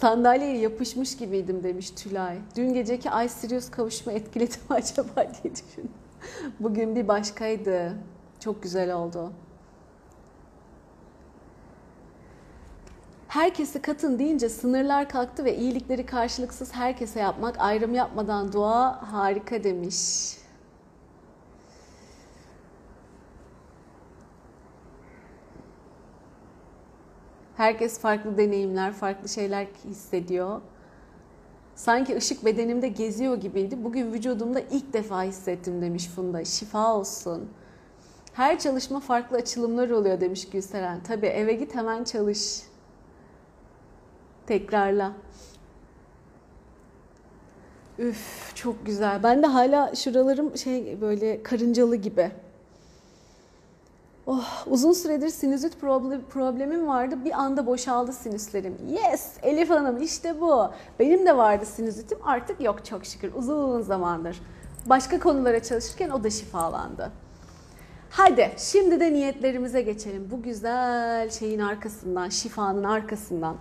Sandalyeye 0.00 0.58
yapışmış 0.58 1.16
gibiydim 1.16 1.62
demiş 1.62 1.90
Tülay. 1.90 2.38
Dün 2.56 2.74
geceki 2.74 3.10
Ay 3.10 3.28
Sirius 3.28 3.70
kavuşma 3.70 4.12
etkiledi 4.12 4.52
mi 4.52 4.60
acaba 4.76 5.14
diye 5.16 5.54
düşündüm. 5.54 5.90
Bugün 6.60 6.96
bir 6.96 7.08
başkaydı. 7.08 7.92
Çok 8.40 8.62
güzel 8.62 8.94
oldu. 8.94 9.32
Herkesi 13.28 13.82
katın 13.82 14.18
deyince 14.18 14.48
sınırlar 14.48 15.08
kalktı 15.08 15.44
ve 15.44 15.56
iyilikleri 15.56 16.06
karşılıksız 16.06 16.74
herkese 16.74 17.20
yapmak, 17.20 17.56
ayrım 17.58 17.94
yapmadan 17.94 18.52
dua 18.52 19.12
harika 19.12 19.64
demiş. 19.64 19.96
Herkes 27.56 27.98
farklı 27.98 28.38
deneyimler, 28.38 28.92
farklı 28.92 29.28
şeyler 29.28 29.66
hissediyor. 29.84 30.60
Sanki 31.74 32.16
ışık 32.16 32.44
bedenimde 32.44 32.88
geziyor 32.88 33.36
gibiydi. 33.36 33.84
Bugün 33.84 34.12
vücudumda 34.12 34.60
ilk 34.60 34.92
defa 34.92 35.22
hissettim 35.22 35.82
demiş 35.82 36.08
Funda. 36.08 36.44
Şifa 36.44 36.94
olsun. 36.94 37.48
Her 38.32 38.58
çalışma 38.58 39.00
farklı 39.00 39.36
açılımlar 39.36 39.90
oluyor 39.90 40.20
demiş 40.20 40.48
Gülseren. 40.48 41.02
Tabii 41.02 41.26
eve 41.26 41.52
git 41.52 41.74
hemen 41.74 42.04
çalış. 42.04 42.62
Tekrarla. 44.46 45.12
Üf 47.98 48.52
çok 48.54 48.86
güzel. 48.86 49.22
Ben 49.22 49.42
de 49.42 49.46
hala 49.46 49.94
şuralarım 49.94 50.56
şey 50.56 51.00
böyle 51.00 51.42
karıncalı 51.42 51.96
gibi. 51.96 52.30
Oh, 54.26 54.64
uzun 54.66 54.92
süredir 54.92 55.28
sinüzit 55.28 55.80
problemim 56.30 56.86
vardı. 56.86 57.24
Bir 57.24 57.32
anda 57.32 57.66
boşaldı 57.66 58.12
sinüslerim. 58.12 58.76
Yes 58.88 59.32
Elif 59.42 59.70
Hanım 59.70 60.02
işte 60.02 60.40
bu. 60.40 60.70
Benim 60.98 61.26
de 61.26 61.36
vardı 61.36 61.66
sinüzitim 61.66 62.18
artık 62.24 62.60
yok 62.60 62.84
çok 62.84 63.06
şükür 63.06 63.32
uzun 63.34 63.80
zamandır. 63.80 64.40
Başka 64.86 65.20
konulara 65.20 65.62
çalışırken 65.62 66.10
o 66.10 66.24
da 66.24 66.30
şifalandı. 66.30 67.12
Hadi 68.10 68.52
şimdi 68.56 69.00
de 69.00 69.12
niyetlerimize 69.12 69.82
geçelim. 69.82 70.28
Bu 70.30 70.42
güzel 70.42 71.30
şeyin 71.30 71.60
arkasından, 71.60 72.28
şifanın 72.28 72.84
arkasından 72.84 73.56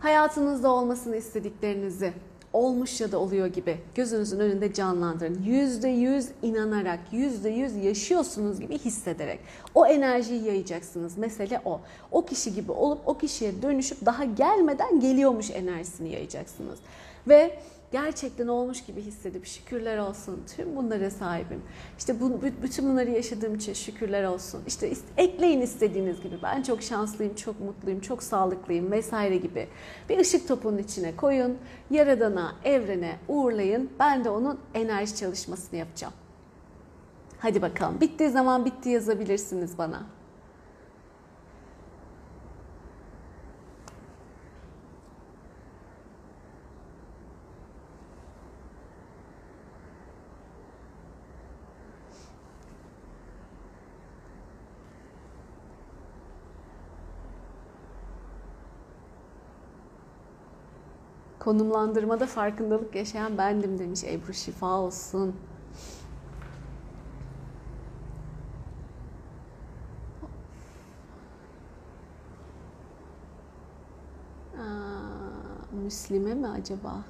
hayatınızda 0.00 0.70
olmasını 0.70 1.16
istediklerinizi 1.16 2.12
olmuş 2.52 3.00
ya 3.00 3.12
da 3.12 3.18
oluyor 3.18 3.46
gibi 3.46 3.78
gözünüzün 3.94 4.40
önünde 4.40 4.72
canlandırın. 4.72 5.42
Yüzde 5.44 5.88
yüz 5.88 6.28
inanarak, 6.42 7.00
yüzde 7.12 7.48
yüz 7.48 7.76
yaşıyorsunuz 7.76 8.60
gibi 8.60 8.78
hissederek. 8.78 9.40
O 9.74 9.86
enerjiyi 9.86 10.44
yayacaksınız. 10.44 11.18
Mesele 11.18 11.60
o. 11.64 11.80
O 12.10 12.24
kişi 12.24 12.54
gibi 12.54 12.72
olup 12.72 12.98
o 13.06 13.18
kişiye 13.18 13.62
dönüşüp 13.62 14.06
daha 14.06 14.24
gelmeden 14.24 15.00
geliyormuş 15.00 15.50
enerjisini 15.50 16.12
yayacaksınız. 16.12 16.78
Ve 17.28 17.58
gerçekten 17.92 18.48
olmuş 18.48 18.84
gibi 18.84 19.02
hissedip 19.02 19.46
şükürler 19.46 19.98
olsun 19.98 20.42
tüm 20.56 20.76
bunlara 20.76 21.10
sahibim. 21.10 21.62
İşte 21.98 22.20
bu, 22.20 22.40
bütün 22.62 22.88
bunları 22.90 23.10
yaşadığım 23.10 23.54
için 23.54 23.72
şükürler 23.72 24.24
olsun. 24.24 24.62
İşte 24.66 24.92
ekleyin 25.16 25.60
istediğiniz 25.60 26.20
gibi 26.20 26.36
ben 26.42 26.62
çok 26.62 26.82
şanslıyım, 26.82 27.34
çok 27.34 27.60
mutluyum, 27.60 28.00
çok 28.00 28.22
sağlıklıyım 28.22 28.90
vesaire 28.90 29.36
gibi. 29.36 29.68
Bir 30.08 30.18
ışık 30.18 30.48
topunun 30.48 30.78
içine 30.78 31.16
koyun, 31.16 31.58
yaradana, 31.90 32.56
evrene 32.64 33.16
uğurlayın. 33.28 33.90
Ben 33.98 34.24
de 34.24 34.30
onun 34.30 34.58
enerji 34.74 35.16
çalışmasını 35.16 35.78
yapacağım. 35.78 36.14
Hadi 37.38 37.62
bakalım. 37.62 38.00
Bittiği 38.00 38.30
zaman 38.30 38.64
bitti 38.64 38.88
yazabilirsiniz 38.88 39.78
bana. 39.78 40.02
konumlandırmada 61.44 62.26
farkındalık 62.26 62.94
yaşayan 62.94 63.38
bendim 63.38 63.78
demiş 63.78 64.04
Ebru 64.04 64.32
şifa 64.32 64.66
olsun. 64.66 65.36
Aa, 74.58 75.76
Müslime 75.84 76.34
mi 76.34 76.48
acaba? 76.48 77.04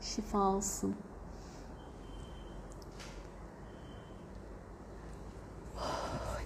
Şifa 0.00 0.38
olsun. 0.38 0.96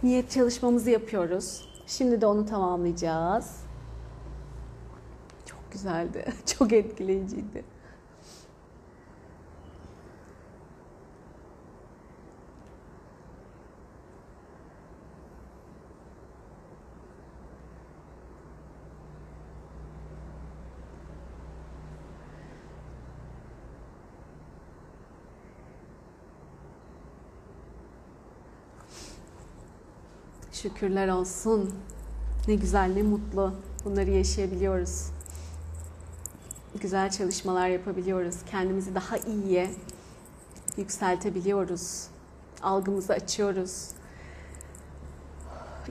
Niyet 0.02 0.30
çalışmamızı 0.30 0.90
yapıyoruz. 0.90 1.68
Şimdi 1.86 2.20
de 2.20 2.26
onu 2.26 2.46
tamamlayacağız. 2.46 3.71
Güzeldi. 5.82 6.24
Çok 6.58 6.72
etkileyiciydi. 6.72 7.64
Şükürler 30.52 31.08
olsun. 31.08 31.74
Ne 32.48 32.54
güzel, 32.54 32.92
ne 32.94 33.02
mutlu. 33.02 33.52
Bunları 33.84 34.10
yaşayabiliyoruz. 34.10 35.21
Güzel 36.82 37.10
çalışmalar 37.10 37.68
yapabiliyoruz. 37.68 38.36
Kendimizi 38.50 38.94
daha 38.94 39.16
iyiye 39.16 39.70
yükseltebiliyoruz. 40.76 42.06
Algımızı 42.62 43.12
açıyoruz. 43.12 43.88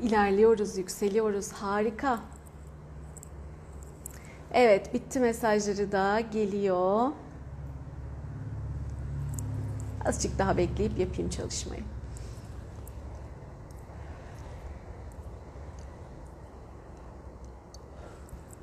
İlerliyoruz, 0.01 0.77
yükseliyoruz. 0.77 1.51
Harika. 1.51 2.19
Evet, 4.51 4.93
bitti 4.93 5.19
mesajları 5.19 5.91
da 5.91 6.19
geliyor. 6.19 7.11
Azıcık 10.05 10.39
daha 10.39 10.57
bekleyip 10.57 10.99
yapayım 10.99 11.29
çalışmayı. 11.29 11.83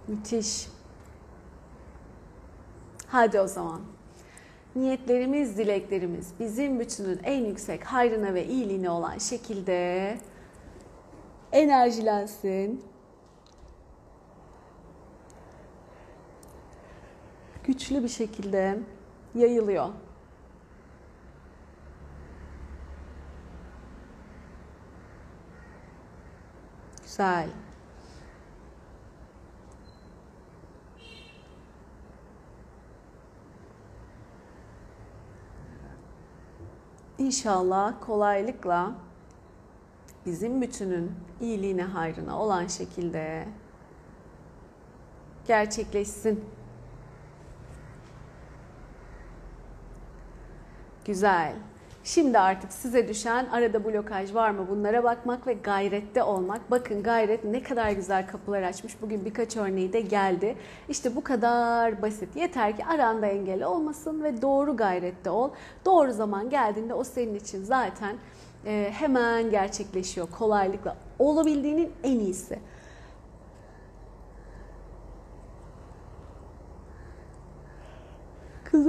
Müthiş. 0.09 0.78
Hadi 3.09 3.41
o 3.41 3.47
zaman. 3.47 3.81
Niyetlerimiz, 4.77 5.59
dileklerimiz 5.59 6.33
bizim 6.41 6.81
bütünün 6.81 7.21
en 7.25 7.45
yüksek 7.45 7.85
hayrına 7.85 8.35
ve 8.35 8.47
iyiliğine 8.47 8.91
olan 8.91 9.19
şekilde 9.19 10.19
enerjilensin. 11.53 12.85
Güçlü 17.65 18.03
bir 18.03 18.09
şekilde 18.09 18.79
yayılıyor. 19.35 19.89
Güzel. 27.03 27.49
İnşallah 37.19 37.95
kolaylıkla 38.01 38.93
bizim 40.27 40.63
bütünün 40.63 41.13
iyiliğine 41.41 41.83
hayrına 41.85 42.41
olan 42.41 42.67
şekilde 42.67 43.49
gerçekleşsin. 45.47 46.45
Güzel. 51.05 51.55
Şimdi 52.15 52.39
artık 52.39 52.73
size 52.73 53.09
düşen 53.09 53.47
arada 53.53 53.85
blokaj 53.85 54.35
var 54.35 54.51
mı 54.51 54.67
bunlara 54.71 55.05
bakmak 55.05 55.47
ve 55.47 55.53
gayrette 55.53 56.23
olmak. 56.23 56.71
Bakın 56.71 57.03
gayret 57.03 57.45
ne 57.45 57.63
kadar 57.63 57.91
güzel 57.91 58.27
kapılar 58.27 58.63
açmış. 58.63 59.03
Bugün 59.03 59.25
birkaç 59.25 59.57
örneği 59.57 59.93
de 59.93 60.01
geldi. 60.01 60.57
İşte 60.89 61.17
bu 61.17 61.25
kadar 61.25 62.03
basit. 62.03 62.37
Yeter 62.37 62.77
ki 62.77 62.85
aranda 62.85 63.27
engel 63.27 63.65
olmasın 63.65 64.23
ve 64.23 64.43
doğru 64.43 64.77
gayrette 64.77 65.31
ol. 65.31 65.51
Doğru 65.85 66.13
zaman 66.13 66.51
geldiğinde 66.51 66.95
o 66.95 67.05
senin 67.05 67.35
için 67.35 67.65
zaten 67.65 68.17
e, 68.67 68.91
hemen 68.93 69.51
gerçekleşiyor 69.51 70.31
kolaylıkla. 70.31 70.97
Olabildiğinin 71.19 71.93
en 72.05 72.19
iyisi. 72.19 72.59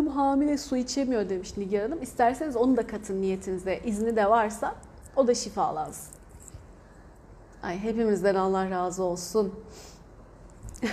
Hamile 0.10 0.58
su 0.58 0.78
içemiyor 0.78 1.30
demiş 1.30 1.58
Nigar 1.58 1.82
Hanım. 1.82 2.02
İsterseniz 2.02 2.56
onu 2.56 2.78
da 2.78 2.88
katın 2.88 3.22
niyetinize. 3.22 3.80
İzni 3.86 4.16
de 4.16 4.30
varsa 4.30 4.76
o 5.16 5.28
da 5.28 5.36
şifalansın. 5.36 6.14
Ay 7.64 7.80
hepimizden 7.80 8.36
Allah 8.36 8.70
razı 8.70 9.04
olsun. 9.04 9.54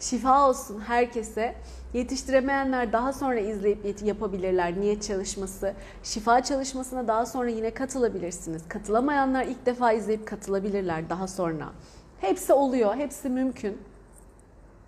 Şifa 0.00 0.48
olsun 0.48 0.80
herkese. 0.80 1.54
Yetiştiremeyenler 1.94 2.92
daha 2.92 3.12
sonra 3.12 3.40
izleyip 3.40 4.02
yapabilirler 4.02 4.80
niyet 4.80 5.02
çalışması. 5.02 5.74
Şifa 6.02 6.42
çalışmasına 6.42 7.08
daha 7.08 7.26
sonra 7.26 7.50
yine 7.50 7.74
katılabilirsiniz. 7.74 8.62
Katılamayanlar 8.68 9.44
ilk 9.44 9.66
defa 9.66 9.92
izleyip 9.92 10.26
katılabilirler 10.26 11.10
daha 11.10 11.28
sonra. 11.28 11.72
Hepsi 12.20 12.52
oluyor, 12.52 12.94
hepsi 12.94 13.28
mümkün 13.28 13.78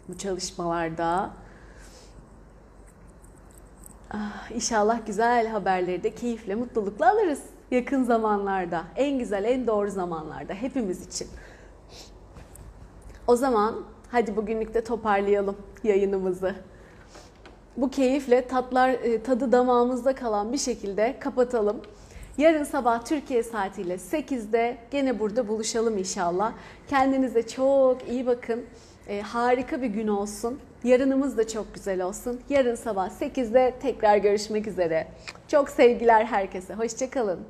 bu 0.09 0.19
çalışmalarda. 0.19 1.31
Ah, 4.19 4.51
inşallah 4.51 5.07
güzel 5.07 5.47
haberleri 5.47 6.03
de 6.03 6.11
keyifle, 6.11 6.55
mutlulukla 6.55 7.11
alırız 7.11 7.43
yakın 7.71 8.05
zamanlarda. 8.05 8.85
En 8.97 9.19
güzel, 9.19 9.45
en 9.45 9.67
doğru 9.67 9.91
zamanlarda 9.91 10.55
hepimiz 10.55 11.07
için. 11.07 11.29
O 13.27 13.37
zaman 13.37 13.85
hadi 14.11 14.37
bugünlük 14.37 14.75
de 14.75 14.85
toparlayalım 14.85 15.57
yayınımızı. 15.85 16.55
Bu 17.77 17.91
keyifle 17.91 18.47
tatlar 18.49 18.89
e, 18.89 19.23
tadı 19.23 19.53
damağımızda 19.53 20.15
kalan 20.15 20.53
bir 20.53 20.59
şekilde 20.59 21.17
kapatalım. 21.21 21.83
Yarın 22.39 22.65
sabah 22.65 23.05
Türkiye 23.05 23.43
saatiyle 23.43 23.95
8'de 23.95 24.79
gene 24.91 25.19
burada 25.19 25.49
buluşalım 25.49 25.99
inşallah. 25.99 26.53
Kendinize 26.89 27.47
çok 27.47 28.09
iyi 28.09 28.27
bakın. 28.27 28.65
E, 29.09 29.21
harika 29.21 29.83
bir 29.83 29.87
gün 29.87 30.09
olsun. 30.09 30.61
Yarınımız 30.85 31.37
da 31.37 31.49
çok 31.49 31.75
güzel 31.75 32.03
olsun. 32.03 32.41
Yarın 32.49 32.75
sabah 32.75 33.11
8'de 33.11 33.75
tekrar 33.83 34.17
görüşmek 34.17 34.67
üzere. 34.67 35.07
Çok 35.49 35.71
sevgiler 35.71 36.25
herkese. 36.25 36.75
Hoşçakalın. 36.75 37.41